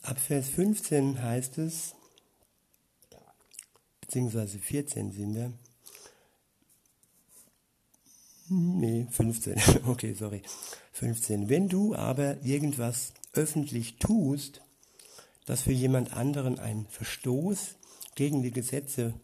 Ab 0.05 0.19
Vers 0.19 0.49
15 0.49 1.19
heißt 1.19 1.57
es, 1.57 1.95
beziehungsweise 4.01 4.59
14 4.59 5.11
sind 5.11 5.33
wir. 5.33 5.51
Nee, 8.47 9.07
15. 9.09 9.59
Okay, 9.87 10.13
sorry. 10.13 10.43
15. 10.91 11.49
Wenn 11.49 11.69
du 11.69 11.95
aber 11.95 12.39
irgendwas 12.43 13.13
öffentlich 13.33 13.97
tust, 13.97 14.61
das 15.45 15.63
für 15.63 15.71
jemand 15.71 16.13
anderen 16.13 16.59
ein 16.59 16.85
Verstoß 16.91 17.75
gegen 18.13 18.43
die 18.43 18.51
Gesetze 18.51 19.15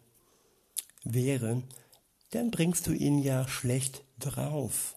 wäre, 1.04 1.62
dann 2.30 2.50
bringst 2.50 2.88
du 2.88 2.92
ihn 2.92 3.20
ja 3.20 3.46
schlecht 3.46 4.02
drauf. 4.18 4.96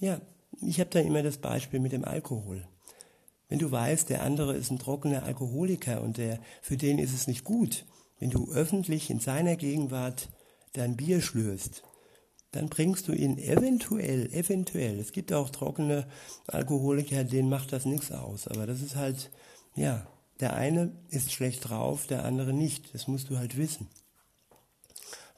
Ja, 0.00 0.20
ich 0.60 0.80
habe 0.80 0.90
da 0.90 0.98
immer 0.98 1.22
das 1.22 1.38
Beispiel 1.38 1.78
mit 1.78 1.92
dem 1.92 2.04
Alkohol. 2.04 2.66
Wenn 3.48 3.58
du 3.58 3.70
weißt, 3.70 4.10
der 4.10 4.22
andere 4.22 4.54
ist 4.54 4.70
ein 4.70 4.78
trockener 4.78 5.22
Alkoholiker 5.22 6.02
und 6.02 6.18
der, 6.18 6.38
für 6.60 6.76
den 6.76 6.98
ist 6.98 7.14
es 7.14 7.26
nicht 7.26 7.44
gut, 7.44 7.86
wenn 8.18 8.30
du 8.30 8.50
öffentlich 8.52 9.08
in 9.08 9.20
seiner 9.20 9.56
Gegenwart 9.56 10.28
dein 10.74 10.96
Bier 10.96 11.22
schlürst, 11.22 11.82
dann 12.52 12.68
bringst 12.68 13.08
du 13.08 13.12
ihn 13.12 13.38
eventuell, 13.38 14.32
eventuell, 14.32 14.98
es 14.98 15.12
gibt 15.12 15.32
auch 15.32 15.50
trockene 15.50 16.06
Alkoholiker, 16.46 17.24
denen 17.24 17.48
macht 17.48 17.72
das 17.72 17.86
nichts 17.86 18.12
aus, 18.12 18.48
aber 18.48 18.66
das 18.66 18.82
ist 18.82 18.96
halt, 18.96 19.30
ja, 19.74 20.06
der 20.40 20.54
eine 20.54 20.92
ist 21.08 21.32
schlecht 21.32 21.68
drauf, 21.68 22.06
der 22.06 22.24
andere 22.24 22.52
nicht, 22.52 22.94
das 22.94 23.08
musst 23.08 23.30
du 23.30 23.38
halt 23.38 23.56
wissen. 23.56 23.88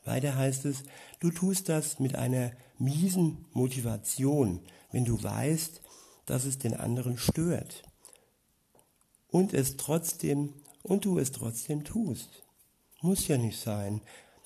Weiter 0.05 0.35
heißt 0.35 0.65
es, 0.65 0.83
du 1.21 1.31
tust 1.31 1.69
das 1.69 2.01
mit 2.01 2.17
einer 2.17 2.53
miesen 2.79 3.45
Motivation, 3.53 4.61
wenn 4.91 5.05
du 5.05 5.23
weißt, 5.23 5.81
dass 6.27 6.45
es 6.45 6.59
den 6.59 6.75
anderen 6.75 7.19
stört 7.19 7.83
und 9.31 9.55
es 9.55 9.77
trotzdem 9.77 10.55
und 10.83 11.05
du 11.05 11.19
es 11.19 11.33
trotzdem 11.33 11.85
tust. 11.85 12.43
Muss 13.01 13.29
ja 13.29 13.39
nicht 13.39 13.59
sein, 13.59 14.01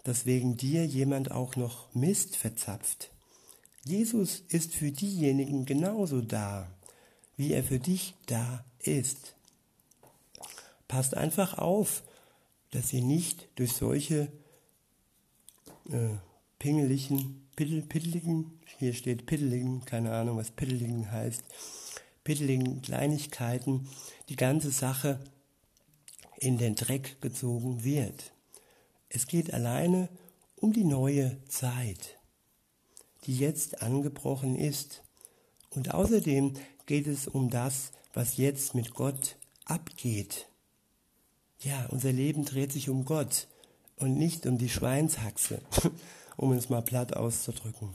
dass 0.04 0.26
wegen 0.26 0.56
dir 0.56 0.84
jemand 0.84 1.30
auch 1.30 1.56
noch 1.56 1.92
Mist 1.94 2.36
verzapft. 2.36 3.10
Jesus 3.84 4.42
ist 4.48 4.74
für 4.74 4.90
diejenigen 4.90 5.66
genauso 5.66 6.20
da, 6.20 6.70
wie 7.36 7.52
er 7.52 7.64
für 7.64 7.78
dich 7.78 8.14
da 8.26 8.64
ist. 8.78 9.34
Passt 10.88 11.16
einfach 11.16 11.58
auf, 11.58 12.02
dass 12.70 12.92
ihr 12.92 13.02
nicht 13.02 13.48
durch 13.56 13.72
solche 13.72 14.28
äh, 15.90 16.16
pingeligen, 16.58 17.48
pittel, 17.56 17.82
pitteligen, 17.82 18.58
hier 18.78 18.94
steht 18.94 19.26
pitteligen, 19.26 19.84
keine 19.84 20.12
Ahnung, 20.12 20.36
was 20.36 20.50
pitteligen 20.50 21.10
heißt, 21.10 21.42
pitteligen 22.24 22.82
Kleinigkeiten 22.82 23.88
die 24.28 24.36
ganze 24.36 24.70
Sache 24.70 25.20
in 26.36 26.58
den 26.58 26.74
Dreck 26.74 27.20
gezogen 27.20 27.84
wird. 27.84 28.32
Es 29.08 29.26
geht 29.26 29.54
alleine 29.54 30.08
um 30.56 30.72
die 30.72 30.84
neue 30.84 31.38
Zeit, 31.46 32.18
die 33.24 33.36
jetzt 33.36 33.82
angebrochen 33.82 34.56
ist. 34.56 35.02
Und 35.70 35.94
außerdem 35.94 36.54
geht 36.86 37.06
es 37.06 37.28
um 37.28 37.50
das, 37.50 37.92
was 38.12 38.36
jetzt 38.36 38.74
mit 38.74 38.94
Gott 38.94 39.36
abgeht. 39.64 40.48
Ja, 41.60 41.86
unser 41.90 42.12
Leben 42.12 42.44
dreht 42.44 42.72
sich 42.72 42.88
um 42.88 43.04
Gott 43.04 43.48
und 43.96 44.16
nicht 44.16 44.46
um 44.46 44.58
die 44.58 44.68
Schweinshaxe, 44.68 45.62
um 46.36 46.52
es 46.52 46.68
mal 46.68 46.82
platt 46.82 47.16
auszudrücken. 47.16 47.94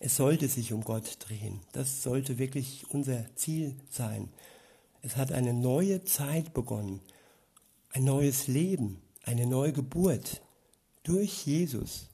Es 0.00 0.16
sollte 0.16 0.48
sich 0.48 0.72
um 0.72 0.82
Gott 0.82 1.18
drehen. 1.20 1.60
Das 1.72 2.02
sollte 2.02 2.38
wirklich 2.38 2.86
unser 2.88 3.24
Ziel 3.36 3.76
sein. 3.90 4.30
Es 5.02 5.16
hat 5.16 5.30
eine 5.30 5.52
neue 5.52 6.04
Zeit 6.04 6.54
begonnen, 6.54 7.00
ein 7.90 8.04
neues 8.04 8.46
Leben, 8.46 9.02
eine 9.24 9.46
neue 9.46 9.72
Geburt 9.72 10.40
durch 11.02 11.46
Jesus. 11.46 12.08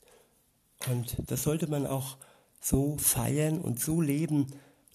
Und 0.88 1.16
das 1.26 1.44
sollte 1.44 1.68
man 1.68 1.86
auch 1.86 2.16
so 2.60 2.96
feiern 2.98 3.60
und 3.60 3.80
so 3.80 4.00
leben, 4.00 4.48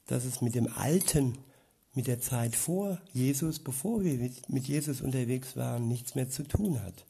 dass 0.08 0.26
es 0.26 0.42
mit 0.42 0.56
dem 0.56 0.68
Alten, 0.68 1.38
mit 1.94 2.08
der 2.08 2.20
Zeit 2.20 2.56
vor 2.58 3.02
Jesus, 3.14 3.60
bevor 3.60 4.04
wir 4.04 4.32
mit 4.50 4.68
Jesus 4.68 5.02
unterwegs 5.02 5.56
waren, 5.56 5.88
nichts 5.88 6.16
mehr 6.16 6.30
zu 6.30 6.44
tun 6.44 6.82
hat. 6.84 7.06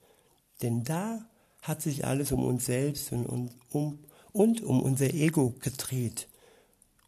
Denn 0.62 0.84
da 0.84 1.26
hat 1.63 1.82
sich 1.82 2.06
alles 2.06 2.32
um 2.32 2.44
uns 2.44 2.65
selbst 2.65 3.12
und 3.12 3.52
um, 3.72 4.00
und 4.34 4.62
um 4.62 4.82
unser 4.82 5.13
Ego 5.13 5.56
gedreht. 5.60 6.28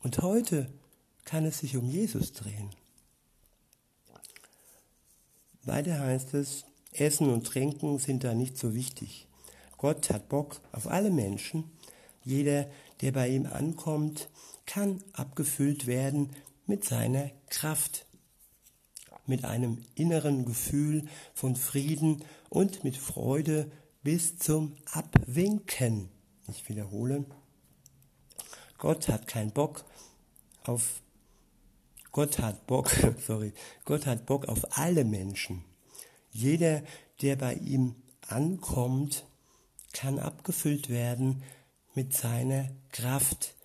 Und 0.01 0.19
heute 0.19 0.69
kann 1.25 1.45
es 1.45 1.59
sich 1.59 1.77
um 1.77 1.89
Jesus 1.89 2.33
drehen. 2.33 2.69
Weiter 5.63 5.99
heißt 5.99 6.33
es, 6.33 6.65
Essen 6.91 7.29
und 7.29 7.47
Trinken 7.47 7.97
sind 7.97 8.23
da 8.23 8.33
nicht 8.33 8.57
so 8.57 8.75
wichtig. 8.75 9.27
Gott 9.77 10.09
hat 10.09 10.29
Bock 10.29 10.59
auf 10.71 10.87
alle 10.87 11.09
Menschen. 11.09 11.65
Jeder, 12.23 12.69
der 13.01 13.11
bei 13.11 13.29
ihm 13.29 13.45
ankommt, 13.45 14.29
kann 14.65 15.03
abgefüllt 15.13 15.87
werden 15.87 16.29
mit 16.65 16.85
seiner 16.85 17.31
Kraft, 17.49 18.05
mit 19.25 19.45
einem 19.45 19.83
inneren 19.95 20.45
Gefühl 20.45 21.07
von 21.33 21.55
Frieden 21.55 22.23
und 22.49 22.83
mit 22.83 22.97
Freude 22.97 23.71
bis 24.03 24.37
zum 24.37 24.75
Abwinken. 24.91 26.09
Ich 26.47 26.67
wiederhole. 26.69 27.25
Gott 28.77 29.07
hat 29.07 29.27
keinen 29.27 29.51
Bock 29.51 29.85
auf 30.63 31.01
Gott 32.13 32.37
hat 32.37 32.67
Bock, 32.67 32.91
sorry, 33.27 33.53
Gott 33.85 34.05
hat 34.05 34.27
Bock 34.27 34.47
auf 34.47 34.77
alle 34.77 35.03
Menschen. 35.03 35.63
Jeder, 36.31 36.83
der 37.21 37.35
bei 37.35 37.55
ihm 37.55 37.95
ankommt, 38.27 39.25
kann 39.93 40.19
abgefüllt 40.19 40.89
werden 40.89 41.41
mit 41.95 42.13
seiner 42.13 42.69
Kraft, 42.91 43.55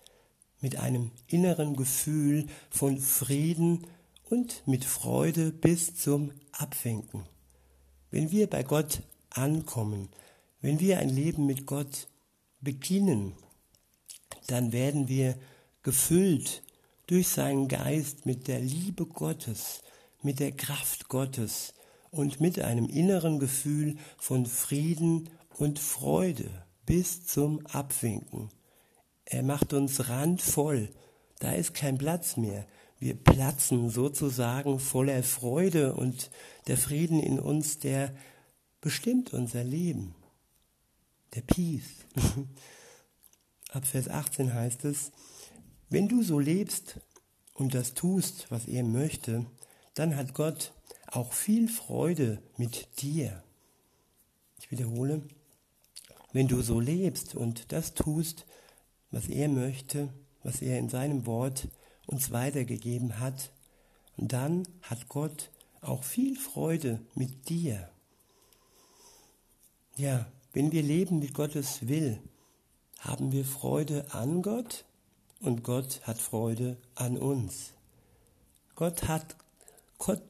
mit 0.61 0.77
einem 0.77 1.11
inneren 1.27 1.75
Gefühl 1.75 2.47
von 2.71 2.99
Frieden 2.99 3.85
und 4.29 4.67
mit 4.67 4.83
Freude 4.83 5.51
bis 5.51 5.95
zum 5.95 6.31
Abwinken. 6.51 7.25
Wenn 8.11 8.31
wir 8.31 8.47
bei 8.47 8.63
Gott 8.63 9.03
ankommen, 9.29 10.09
wenn 10.61 10.79
wir 10.79 10.99
ein 10.99 11.09
Leben 11.09 11.45
mit 11.45 11.65
Gott 11.65 12.08
beginnen, 12.61 13.33
dann 14.47 14.71
werden 14.71 15.07
wir 15.07 15.37
gefüllt 15.83 16.63
durch 17.07 17.27
seinen 17.27 17.67
Geist 17.67 18.25
mit 18.25 18.47
der 18.47 18.59
Liebe 18.59 19.05
Gottes, 19.05 19.81
mit 20.21 20.39
der 20.39 20.51
Kraft 20.51 21.07
Gottes 21.09 21.73
und 22.11 22.39
mit 22.39 22.59
einem 22.59 22.87
inneren 22.87 23.39
Gefühl 23.39 23.97
von 24.17 24.45
Frieden 24.45 25.29
und 25.57 25.79
Freude 25.79 26.49
bis 26.85 27.25
zum 27.25 27.65
Abwinken. 27.67 28.49
Er 29.25 29.43
macht 29.43 29.73
uns 29.73 30.09
randvoll. 30.09 30.89
Da 31.39 31.51
ist 31.51 31.73
kein 31.73 31.97
Platz 31.97 32.35
mehr. 32.35 32.65
Wir 32.97 33.15
platzen 33.15 33.89
sozusagen 33.89 34.79
voller 34.79 35.23
Freude 35.23 35.93
und 35.93 36.31
der 36.67 36.77
Frieden 36.77 37.19
in 37.19 37.39
uns, 37.39 37.79
der 37.79 38.13
bestimmt 38.81 39.33
unser 39.33 39.63
Leben. 39.63 40.15
Der 41.35 41.41
Peace. 41.41 42.05
Ab 43.71 43.85
Vers 43.85 44.07
18 44.07 44.53
heißt 44.53 44.85
es, 44.85 45.11
wenn 45.89 46.07
du 46.07 46.23
so 46.23 46.39
lebst 46.39 46.99
und 47.53 47.73
das 47.73 47.93
tust, 47.93 48.49
was 48.49 48.67
er 48.67 48.83
möchte, 48.83 49.45
dann 49.93 50.15
hat 50.15 50.33
Gott 50.33 50.73
auch 51.07 51.33
viel 51.33 51.67
Freude 51.67 52.41
mit 52.57 53.01
dir. 53.01 53.43
Ich 54.59 54.71
wiederhole, 54.71 55.21
wenn 56.31 56.47
du 56.47 56.61
so 56.61 56.79
lebst 56.79 57.35
und 57.35 57.71
das 57.71 57.93
tust, 57.93 58.45
was 59.11 59.27
er 59.27 59.49
möchte, 59.49 60.09
was 60.43 60.61
er 60.61 60.79
in 60.79 60.89
seinem 60.89 61.25
Wort 61.25 61.67
uns 62.05 62.31
weitergegeben 62.31 63.19
hat, 63.19 63.51
dann 64.17 64.67
hat 64.81 65.09
Gott 65.09 65.51
auch 65.81 66.03
viel 66.03 66.37
Freude 66.37 66.99
mit 67.15 67.49
dir. 67.49 67.89
Ja, 69.95 70.31
wenn 70.53 70.71
wir 70.71 70.83
leben, 70.83 71.21
wie 71.21 71.27
Gottes 71.27 71.87
will, 71.87 72.19
haben 72.99 73.31
wir 73.31 73.45
Freude 73.45 74.05
an 74.13 74.41
Gott 74.41 74.85
und 75.39 75.63
Gott 75.63 76.01
hat 76.03 76.17
Freude 76.17 76.77
an 76.95 77.17
uns. 77.17 77.73
Gott 78.75 79.07
hat 79.07 79.35
Gott, 79.97 80.21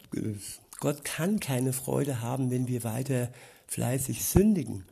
Gott 0.79 1.03
kann 1.03 1.39
keine 1.39 1.73
Freude 1.73 2.21
haben, 2.21 2.49
wenn 2.51 2.67
wir 2.67 2.83
weiter 2.83 3.31
fleißig 3.67 4.25
sündigen. 4.25 4.85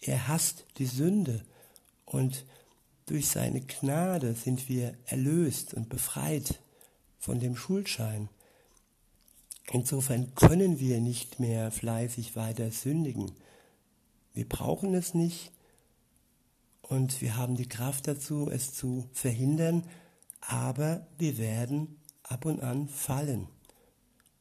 Er 0.00 0.26
hasst 0.26 0.64
die 0.78 0.86
Sünde 0.86 1.44
und 2.04 2.44
durch 3.06 3.28
seine 3.28 3.60
Gnade 3.60 4.34
sind 4.34 4.68
wir 4.68 4.94
erlöst 5.06 5.74
und 5.74 5.88
befreit 5.88 6.60
von 7.18 7.38
dem 7.40 7.56
Schuldschein. 7.56 8.28
Insofern 9.70 10.34
können 10.34 10.80
wir 10.80 11.00
nicht 11.00 11.38
mehr 11.38 11.70
fleißig 11.70 12.34
weiter 12.34 12.70
sündigen. 12.70 13.32
Wir 14.34 14.48
brauchen 14.48 14.94
es 14.94 15.14
nicht 15.14 15.52
und 16.80 17.20
wir 17.20 17.36
haben 17.36 17.56
die 17.56 17.68
Kraft 17.68 18.08
dazu, 18.08 18.50
es 18.50 18.72
zu 18.74 19.08
verhindern, 19.12 19.84
aber 20.40 21.06
wir 21.18 21.38
werden 21.38 22.00
ab 22.22 22.44
und 22.44 22.60
an 22.60 22.88
fallen. 22.88 23.48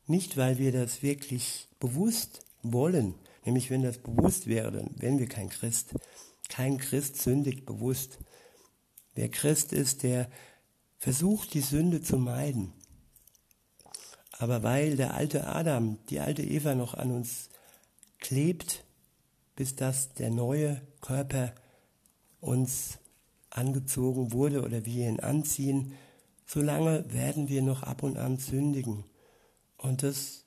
Nicht, 0.08 0.38
weil 0.38 0.58
wir 0.58 0.72
das 0.72 1.04
wirklich 1.04 1.68
bewusst 1.80 2.46
wollen, 2.64 3.16
nämlich 3.46 3.70
wenn 3.70 3.84
das 3.84 3.98
bewusst 3.98 4.48
wäre, 4.48 4.72
dann 4.72 4.90
wären 4.98 5.20
wir 5.20 5.28
kein 5.28 5.50
Christ. 5.50 5.94
Kein 6.50 6.78
Christ 6.78 7.22
sündigt 7.22 7.66
bewusst. 7.66 8.20
Wer 9.14 9.30
Christ 9.30 9.74
ist, 9.74 10.04
der 10.04 10.30
versucht, 10.98 11.54
die 11.54 11.62
Sünde 11.62 12.02
zu 12.02 12.18
meiden. 12.18 12.74
Aber 14.32 14.64
weil 14.64 14.96
der 14.96 15.14
alte 15.14 15.48
Adam, 15.48 16.00
die 16.10 16.20
alte 16.20 16.44
Eva 16.44 16.76
noch 16.76 16.94
an 16.94 17.12
uns 17.12 17.50
klebt, 18.20 18.84
bis 19.56 19.76
das 19.76 20.14
der 20.14 20.30
neue 20.30 20.82
Körper 21.02 21.54
uns 22.40 23.00
angezogen 23.50 24.32
wurde 24.32 24.64
oder 24.64 24.86
wir 24.86 25.08
ihn 25.08 25.20
anziehen, 25.20 25.94
solange 26.46 27.12
werden 27.14 27.50
wir 27.50 27.62
noch 27.62 27.84
ab 27.84 28.04
und 28.04 28.18
an 28.18 28.38
sündigen. 28.38 29.04
Und 29.78 30.04
das 30.04 30.46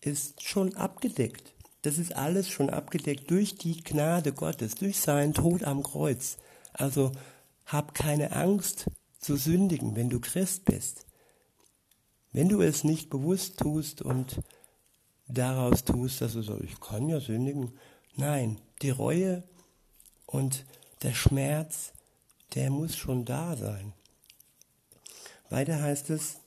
ist 0.00 0.42
schon 0.42 0.74
abgedeckt. 0.74 1.54
Das 1.82 1.98
ist 1.98 2.14
alles 2.14 2.48
schon 2.48 2.70
abgedeckt 2.70 3.30
durch 3.30 3.56
die 3.56 3.82
Gnade 3.82 4.32
Gottes, 4.32 4.74
durch 4.74 5.00
seinen 5.00 5.32
Tod 5.32 5.64
am 5.64 5.82
Kreuz. 5.82 6.36
Also 6.72 7.12
hab 7.64 7.94
keine 7.94 8.32
Angst 8.32 8.90
zu 9.18 9.36
sündigen, 9.36 9.96
wenn 9.96 10.10
du 10.10 10.20
Christ 10.20 10.64
bist. 10.64 11.06
Wenn 12.32 12.48
du 12.48 12.60
es 12.60 12.84
nicht 12.84 13.10
bewusst 13.10 13.58
tust 13.58 14.02
und 14.02 14.40
daraus 15.26 15.84
tust, 15.84 16.20
dass 16.20 16.34
du 16.34 16.42
sagst, 16.42 16.64
ich 16.64 16.80
kann 16.80 17.08
ja 17.08 17.20
sündigen. 17.20 17.72
Nein, 18.16 18.60
die 18.82 18.90
Reue 18.90 19.42
und 20.26 20.64
der 21.02 21.14
Schmerz, 21.14 21.92
der 22.54 22.70
muss 22.70 22.96
schon 22.96 23.24
da 23.24 23.56
sein. 23.56 23.92
Weiter 25.48 25.80
heißt 25.80 26.10
es, 26.10 26.40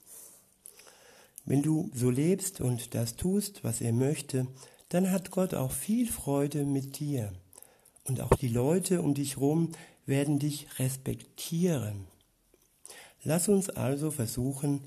wenn 1.45 1.61
du 1.61 1.91
so 1.93 2.09
lebst 2.09 2.61
und 2.61 2.95
das 2.95 3.15
tust, 3.15 3.63
was 3.63 3.81
er 3.81 3.91
möchte, 3.91 4.47
dann 4.89 5.11
hat 5.11 5.31
Gott 5.31 5.53
auch 5.53 5.71
viel 5.71 6.07
Freude 6.07 6.65
mit 6.65 6.99
dir. 6.99 7.33
Und 8.05 8.21
auch 8.21 8.35
die 8.35 8.47
Leute 8.47 9.01
um 9.01 9.13
dich 9.13 9.37
herum 9.37 9.71
werden 10.05 10.39
dich 10.39 10.67
respektieren. 10.79 12.07
Lass 13.23 13.47
uns 13.47 13.69
also 13.69 14.11
versuchen, 14.11 14.81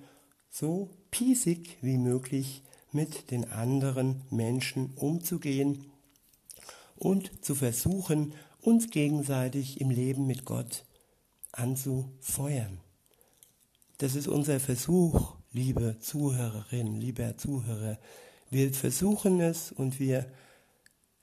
so 0.51 0.91
piesig 1.11 1.79
wie 1.81 1.97
möglich 1.99 2.63
mit 2.93 3.31
den 3.31 3.51
anderen 3.51 4.23
Menschen 4.31 4.95
umzugehen 4.95 5.91
und 6.97 7.45
zu 7.45 7.55
versuchen, 7.55 8.35
uns 8.61 8.91
gegenseitig 8.91 9.81
im 9.81 9.91
Leben 9.91 10.27
mit 10.27 10.45
Gott 10.45 10.85
anzufeuern. 11.53 12.81
Das 13.99 14.15
ist 14.15 14.29
unser 14.29 14.61
Versuch, 14.61 15.37
liebe 15.53 15.99
Zuhörerin, 16.01 17.01
lieber 17.01 17.37
Zuhörer. 17.39 17.99
Wir 18.51 18.73
versuchen 18.75 19.41
es 19.41 19.73
und 19.73 19.99
wir 19.99 20.27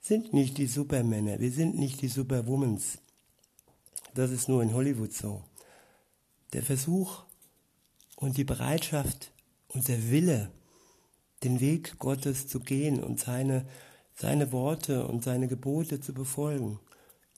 sind 0.00 0.32
nicht 0.32 0.58
die 0.58 0.66
Supermänner, 0.66 1.38
wir 1.40 1.52
sind 1.52 1.78
nicht 1.78 2.02
die 2.02 2.08
Superwomans. 2.08 2.98
Das 4.14 4.30
ist 4.30 4.48
nur 4.48 4.62
in 4.62 4.74
Hollywood 4.74 5.12
so. 5.12 5.42
Der 6.52 6.62
Versuch 6.62 7.24
und 8.16 8.36
die 8.36 8.44
Bereitschaft 8.44 9.32
und 9.68 9.88
der 9.88 10.10
Wille, 10.10 10.50
den 11.42 11.60
Weg 11.60 11.98
Gottes 11.98 12.46
zu 12.48 12.60
gehen 12.60 13.02
und 13.02 13.20
seine, 13.20 13.66
seine 14.14 14.52
Worte 14.52 15.06
und 15.06 15.24
seine 15.24 15.48
Gebote 15.48 16.00
zu 16.00 16.14
befolgen. 16.14 16.78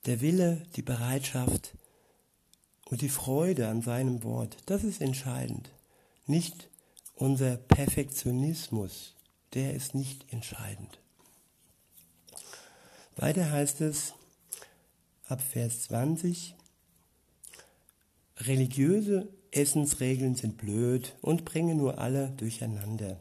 Der 0.05 0.21
Wille, 0.21 0.62
die 0.77 0.83
Bereitschaft 0.83 1.75
und 2.91 3.01
die 3.01 3.09
Freude 3.09 3.69
an 3.69 3.83
seinem 3.83 4.23
Wort, 4.23 4.59
das 4.67 4.85
ist 4.85 5.01
entscheidend. 5.01 5.71
Nicht 6.27 6.69
unser 7.15 7.57
Perfektionismus, 7.57 9.15
der 9.55 9.75
ist 9.75 9.95
nicht 9.95 10.33
entscheidend. 10.33 10.99
Weiter 13.17 13.51
heißt 13.51 13.81
es 13.81 14.12
ab 15.27 15.41
Vers 15.41 15.85
20, 15.85 16.55
religiöse 18.39 19.29
Essensregeln 19.51 20.35
sind 20.35 20.59
blöd 20.59 21.17
und 21.23 21.47
bringen 21.47 21.79
nur 21.79 21.99
alle 21.99 22.31
durcheinander. 22.37 23.19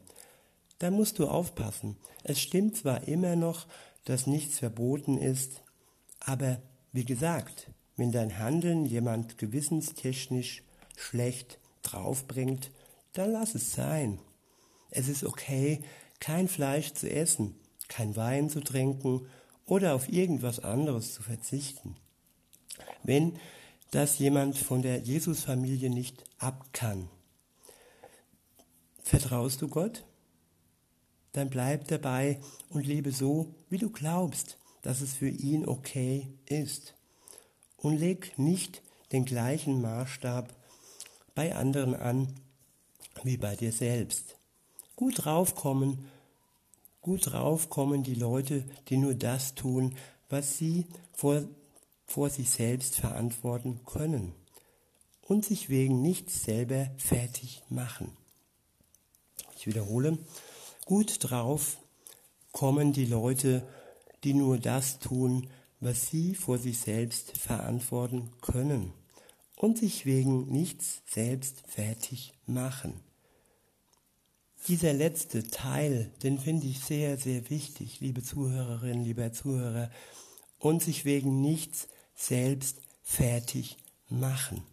Da 0.79 0.91
musst 0.91 1.19
du 1.19 1.27
aufpassen. 1.27 1.97
Es 2.23 2.39
stimmt 2.39 2.75
zwar 2.75 3.07
immer 3.07 3.35
noch, 3.35 3.67
dass 4.03 4.27
nichts 4.27 4.59
verboten 4.59 5.17
ist, 5.17 5.61
aber 6.19 6.61
wie 6.91 7.05
gesagt, 7.05 7.67
wenn 7.97 8.11
dein 8.11 8.37
Handeln 8.37 8.85
jemand 8.85 9.37
gewissenstechnisch 9.37 10.63
schlecht 10.97 11.59
draufbringt, 11.83 12.71
dann 13.13 13.31
lass 13.31 13.55
es 13.55 13.73
sein. 13.73 14.19
Es 14.91 15.07
ist 15.07 15.23
okay, 15.23 15.81
kein 16.19 16.47
Fleisch 16.47 16.93
zu 16.93 17.09
essen, 17.09 17.55
kein 17.87 18.15
Wein 18.15 18.49
zu 18.49 18.61
trinken 18.61 19.27
oder 19.65 19.95
auf 19.95 20.09
irgendwas 20.09 20.59
anderes 20.59 21.13
zu 21.13 21.23
verzichten. 21.23 21.95
Wenn 23.03 23.39
das 23.91 24.19
jemand 24.19 24.57
von 24.57 24.81
der 24.81 24.99
Jesusfamilie 24.99 25.89
nicht 25.89 26.23
ab 26.37 26.67
kann. 26.73 27.07
Vertraust 29.03 29.61
du 29.61 29.67
Gott? 29.67 30.03
Dann 31.35 31.49
bleib 31.49 31.89
dabei 31.89 32.39
und 32.69 32.87
lebe 32.87 33.11
so, 33.11 33.53
wie 33.69 33.77
du 33.77 33.89
glaubst, 33.89 34.57
dass 34.83 35.01
es 35.01 35.15
für 35.15 35.27
ihn 35.27 35.67
okay 35.67 36.29
ist. 36.45 36.95
Und 37.75 37.97
leg 37.97 38.39
nicht 38.39 38.81
den 39.11 39.25
gleichen 39.25 39.81
Maßstab 39.81 40.55
bei 41.35 41.53
anderen 41.53 41.93
an 41.93 42.33
wie 43.23 43.35
bei 43.35 43.57
dir 43.57 43.73
selbst. 43.73 44.37
Gut 44.95 45.25
draufkommen, 45.25 46.05
gut 47.01 47.33
draufkommen 47.33 48.03
die 48.03 48.15
Leute, 48.15 48.63
die 48.87 48.95
nur 48.95 49.13
das 49.13 49.55
tun, 49.55 49.93
was 50.29 50.57
sie 50.57 50.85
vor, 51.11 51.43
vor 52.05 52.29
sich 52.29 52.49
selbst 52.49 52.95
verantworten 52.95 53.81
können 53.85 54.31
und 55.21 55.43
sich 55.43 55.67
wegen 55.67 56.01
nichts 56.01 56.45
selber 56.45 56.91
fertig 56.95 57.61
machen. 57.67 58.15
Ich 59.57 59.67
wiederhole, 59.67 60.17
gut 60.85 61.17
drauf 61.19 61.77
kommen 62.51 62.93
die 62.93 63.05
Leute, 63.05 63.67
die 64.23 64.33
nur 64.33 64.57
das 64.57 64.99
tun, 64.99 65.49
was 65.79 66.07
sie 66.07 66.35
vor 66.35 66.57
sich 66.57 66.79
selbst 66.79 67.37
verantworten 67.37 68.31
können 68.41 68.93
und 69.55 69.77
sich 69.77 70.05
wegen 70.05 70.47
nichts 70.47 71.01
selbst 71.05 71.63
fertig 71.67 72.33
machen. 72.45 72.93
Dieser 74.67 74.93
letzte 74.93 75.47
Teil, 75.47 76.11
den 76.23 76.39
finde 76.39 76.65
ich 76.67 76.79
sehr, 76.79 77.17
sehr 77.17 77.49
wichtig, 77.49 77.99
liebe 77.99 78.23
Zuhörerinnen, 78.23 79.03
lieber 79.03 79.31
Zuhörer, 79.31 79.91
und 80.59 80.81
sich 80.81 81.05
wegen 81.05 81.41
nichts 81.41 81.87
selbst 82.15 82.81
fertig 83.03 83.77
machen. 84.09 84.63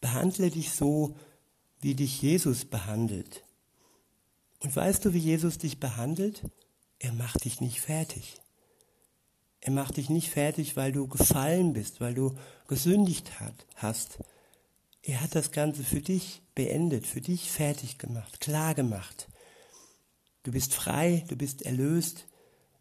Behandle 0.00 0.50
dich 0.50 0.72
so, 0.72 1.14
wie 1.80 1.94
dich 1.94 2.20
Jesus 2.22 2.64
behandelt. 2.64 3.44
Und 4.60 4.74
weißt 4.74 5.04
du, 5.04 5.14
wie 5.14 5.18
Jesus 5.18 5.58
dich 5.58 5.80
behandelt? 5.80 6.42
Er 6.98 7.12
macht 7.12 7.44
dich 7.44 7.60
nicht 7.60 7.80
fertig. 7.80 8.40
Er 9.62 9.72
macht 9.72 9.96
dich 9.96 10.08
nicht 10.08 10.30
fertig, 10.30 10.76
weil 10.76 10.92
du 10.92 11.06
gefallen 11.06 11.72
bist, 11.72 12.00
weil 12.00 12.14
du 12.14 12.34
gesündigt 12.66 13.30
hast. 13.76 14.18
Er 15.02 15.20
hat 15.20 15.34
das 15.34 15.50
Ganze 15.52 15.82
für 15.82 16.00
dich 16.00 16.42
beendet, 16.54 17.06
für 17.06 17.20
dich 17.20 17.50
fertig 17.50 17.98
gemacht, 17.98 18.40
klar 18.40 18.74
gemacht. 18.74 19.28
Du 20.42 20.52
bist 20.52 20.74
frei, 20.74 21.24
du 21.28 21.36
bist 21.36 21.62
erlöst, 21.62 22.26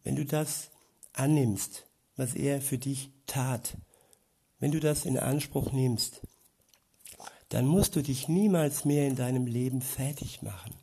wenn 0.03 0.15
du 0.15 0.25
das 0.25 0.69
annimmst, 1.13 1.85
was 2.15 2.33
er 2.33 2.61
für 2.61 2.77
dich 2.77 3.09
tat. 3.25 3.77
Wenn 4.59 4.71
du 4.71 4.79
das 4.79 5.05
in 5.05 5.17
Anspruch 5.17 5.71
nimmst, 5.71 6.21
dann 7.49 7.65
musst 7.65 7.95
du 7.95 8.01
dich 8.01 8.27
niemals 8.27 8.85
mehr 8.85 9.07
in 9.07 9.15
deinem 9.15 9.47
Leben 9.47 9.81
fertig 9.81 10.41
machen. 10.41 10.73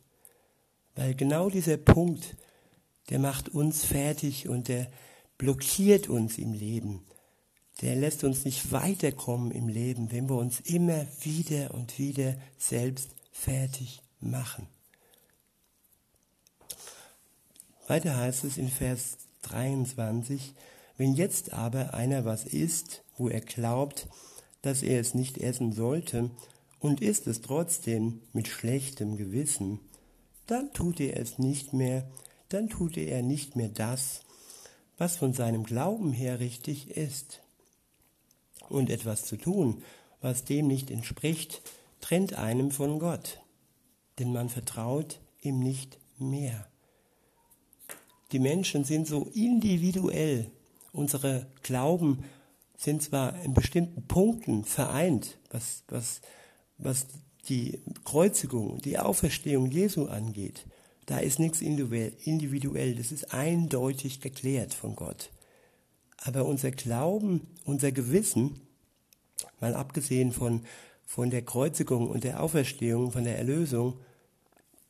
Weil 0.97 1.13
genau 1.13 1.49
dieser 1.51 1.77
Punkt, 1.77 2.35
der 3.09 3.19
macht 3.19 3.49
uns 3.49 3.85
fertig 3.85 4.49
und 4.49 4.67
der 4.67 4.87
blockiert 5.37 6.09
uns 6.09 6.39
im 6.39 6.53
Leben. 6.53 7.05
Der 7.81 7.95
lässt 7.95 8.23
uns 8.23 8.45
nicht 8.45 8.71
weiterkommen 8.71 9.51
im 9.51 9.67
Leben, 9.67 10.11
wenn 10.11 10.27
wir 10.27 10.35
uns 10.35 10.59
immer 10.59 11.05
wieder 11.21 11.75
und 11.75 11.99
wieder 11.99 12.35
selbst 12.57 13.11
fertig 13.31 14.01
machen. 14.19 14.67
Weiter 17.85 18.17
heißt 18.17 18.43
es 18.43 18.57
in 18.57 18.67
Vers 18.67 19.19
23, 19.43 20.55
wenn 20.97 21.13
jetzt 21.13 21.53
aber 21.53 21.93
einer 21.93 22.25
was 22.25 22.43
isst, 22.43 23.03
wo 23.17 23.29
er 23.29 23.41
glaubt, 23.41 24.07
dass 24.63 24.81
er 24.81 24.99
es 24.99 25.13
nicht 25.13 25.37
essen 25.37 25.73
sollte, 25.73 26.31
und 26.79 27.01
isst 27.01 27.27
es 27.27 27.41
trotzdem 27.41 28.21
mit 28.33 28.47
schlechtem 28.47 29.17
Gewissen, 29.17 29.79
dann 30.47 30.73
tut 30.73 30.99
er 30.99 31.17
es 31.17 31.37
nicht 31.37 31.73
mehr, 31.73 32.09
dann 32.49 32.69
tut 32.69 32.97
er 32.97 33.21
nicht 33.21 33.55
mehr 33.55 33.69
das, 33.69 34.21
was 34.97 35.17
von 35.17 35.33
seinem 35.33 35.63
Glauben 35.63 36.11
her 36.11 36.39
richtig 36.39 36.89
ist. 36.91 37.41
Und 38.69 38.89
etwas 38.89 39.25
zu 39.25 39.37
tun, 39.37 39.83
was 40.21 40.43
dem 40.43 40.67
nicht 40.67 40.89
entspricht, 40.89 41.61
trennt 42.01 42.33
einem 42.33 42.71
von 42.71 42.99
Gott, 42.99 43.41
denn 44.19 44.33
man 44.33 44.49
vertraut 44.49 45.19
ihm 45.41 45.59
nicht 45.59 45.99
mehr. 46.17 46.67
Die 48.31 48.39
Menschen 48.39 48.83
sind 48.83 49.07
so 49.07 49.29
individuell. 49.33 50.51
Unsere 50.91 51.47
Glauben 51.63 52.23
sind 52.75 53.01
zwar 53.01 53.41
in 53.43 53.53
bestimmten 53.53 54.07
Punkten 54.07 54.65
vereint, 54.65 55.37
was, 55.49 55.83
was, 55.87 56.21
was 56.77 57.07
die 57.49 57.81
Kreuzigung, 58.03 58.79
die 58.81 58.99
Auferstehung 58.99 59.71
Jesu 59.71 60.05
angeht, 60.05 60.65
da 61.05 61.19
ist 61.19 61.39
nichts 61.39 61.61
individuell, 61.61 62.95
das 62.95 63.11
ist 63.11 63.33
eindeutig 63.33 64.19
geklärt 64.19 64.73
von 64.73 64.95
Gott. 64.95 65.29
Aber 66.17 66.45
unser 66.45 66.71
Glauben, 66.71 67.47
unser 67.63 67.91
Gewissen, 67.91 68.59
mal 69.61 69.73
abgesehen 69.73 70.31
von, 70.31 70.65
von 71.05 71.29
der 71.29 71.43
Kreuzigung 71.43 72.09
und 72.09 72.23
der 72.23 72.43
Auferstehung, 72.43 73.11
von 73.11 73.23
der 73.23 73.37
Erlösung, 73.37 73.99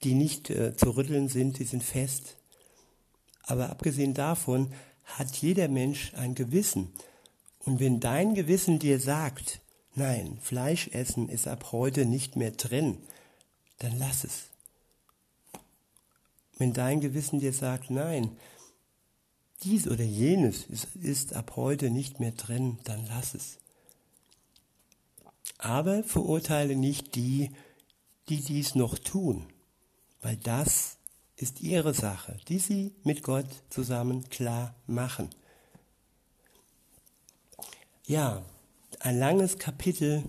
die 0.04 0.14
nicht 0.14 0.50
äh, 0.50 0.76
zu 0.76 0.92
rütteln 0.92 1.28
sind, 1.28 1.60
die 1.60 1.66
sind 1.66 1.84
fest. 1.84 2.38
Aber 3.44 3.70
abgesehen 3.70 4.14
davon 4.14 4.74
hat 5.04 5.36
jeder 5.38 5.68
Mensch 5.68 6.14
ein 6.16 6.34
Gewissen. 6.34 6.94
Und 7.60 7.80
wenn 7.80 8.00
dein 8.00 8.34
Gewissen 8.34 8.80
dir 8.80 9.00
sagt, 9.00 9.62
nein, 9.98 10.38
Fleisch 10.42 10.88
essen 10.90 11.30
ist 11.30 11.48
ab 11.48 11.72
heute 11.72 12.06
nicht 12.06 12.36
mehr 12.36 12.52
drin, 12.52 12.98
dann 13.80 13.98
lass 13.98 14.24
es. 14.24 14.46
Wenn 16.58 16.74
dein 16.74 17.02
Gewissen 17.02 17.40
dir 17.40 17.54
sagt, 17.54 17.90
nein, 17.90 18.38
dies 19.64 19.88
oder 19.88 20.04
jenes 20.04 20.66
ist, 20.66 20.96
ist 20.96 21.34
ab 21.34 21.54
heute 21.56 21.90
nicht 21.90 22.20
mehr 22.20 22.32
drin, 22.32 22.80
dann 22.84 23.06
lass 23.08 23.34
es. 23.34 23.58
Aber 25.58 26.04
verurteile 26.04 26.76
nicht 26.76 27.16
die, 27.16 27.52
die 28.30 28.42
dies 28.42 28.76
noch 28.76 28.98
tun, 29.00 29.48
weil 30.22 30.38
das 30.38 30.98
ist 31.36 31.62
ihre 31.62 31.94
Sache, 31.94 32.38
die 32.48 32.60
sie 32.60 32.94
mit 33.04 33.24
Gott 33.24 33.48
zusammen 33.70 34.30
klar 34.30 34.76
machen. 34.88 35.30
Ja, 38.06 38.44
ein 39.00 39.18
langes 39.18 39.58
Kapitel 39.58 40.24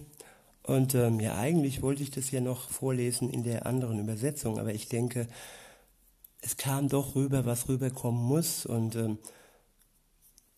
und 0.62 0.94
ähm, 0.94 1.18
ja, 1.18 1.36
eigentlich 1.38 1.80
wollte 1.80 2.02
ich 2.02 2.10
das 2.10 2.30
ja 2.30 2.42
noch 2.42 2.68
vorlesen 2.68 3.30
in 3.30 3.42
der 3.42 3.64
anderen 3.64 3.98
Übersetzung, 3.98 4.58
aber 4.58 4.74
ich 4.74 4.88
denke, 4.88 5.26
es 6.42 6.56
kam 6.56 6.88
doch 6.88 7.14
rüber, 7.14 7.46
was 7.46 7.68
rüberkommen 7.68 8.22
muss. 8.22 8.66
Und 8.66 8.94
ähm, 8.94 9.18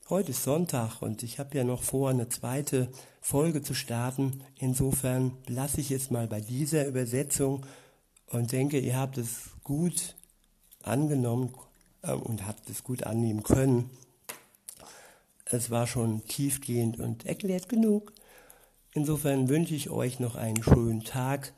heute 0.09 0.33
ist 0.33 0.43
Sonntag 0.43 1.01
und 1.01 1.23
ich 1.23 1.39
habe 1.39 1.57
ja 1.57 1.65
noch 1.65 1.83
vor, 1.83 2.11
eine 2.11 2.29
zweite 2.29 2.91
Folge 3.21 3.63
zu 3.63 3.73
starten. 3.73 4.43
Insofern 4.59 5.37
lasse 5.47 5.81
ich 5.81 5.91
es 5.93 6.11
mal 6.11 6.27
bei 6.27 6.41
dieser 6.41 6.87
Übersetzung 6.87 7.65
und 8.27 8.53
denke, 8.53 8.79
ihr 8.81 8.97
habt 8.97 9.17
es 9.17 9.51
gut 9.63 10.17
angenommen 10.83 11.55
äh, 12.03 12.13
und 12.13 12.47
habt 12.47 12.69
es 12.69 12.83
gut 12.83 13.05
annehmen 13.05 13.43
können. 13.43 13.91
Es 15.53 15.71
war 15.71 15.87
schon 15.87 16.25
tiefgehend 16.27 17.01
und 17.01 17.27
erklärt 17.27 17.69
genug. 17.69 18.13
Insofern 18.93 19.49
wünsche 19.49 19.75
ich 19.75 19.91
euch 19.91 20.21
noch 20.21 20.37
einen 20.37 20.63
schönen 20.63 21.03
Tag. 21.03 21.53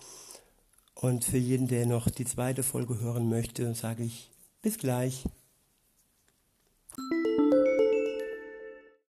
Und 0.95 1.25
für 1.25 1.39
jeden, 1.39 1.69
der 1.69 1.87
noch 1.87 2.09
die 2.09 2.25
zweite 2.25 2.63
Folge 2.63 3.01
hören 3.01 3.29
möchte, 3.29 3.75
sage 3.75 4.05
ich 4.05 4.31
bis 4.63 4.79
gleich. 4.79 5.25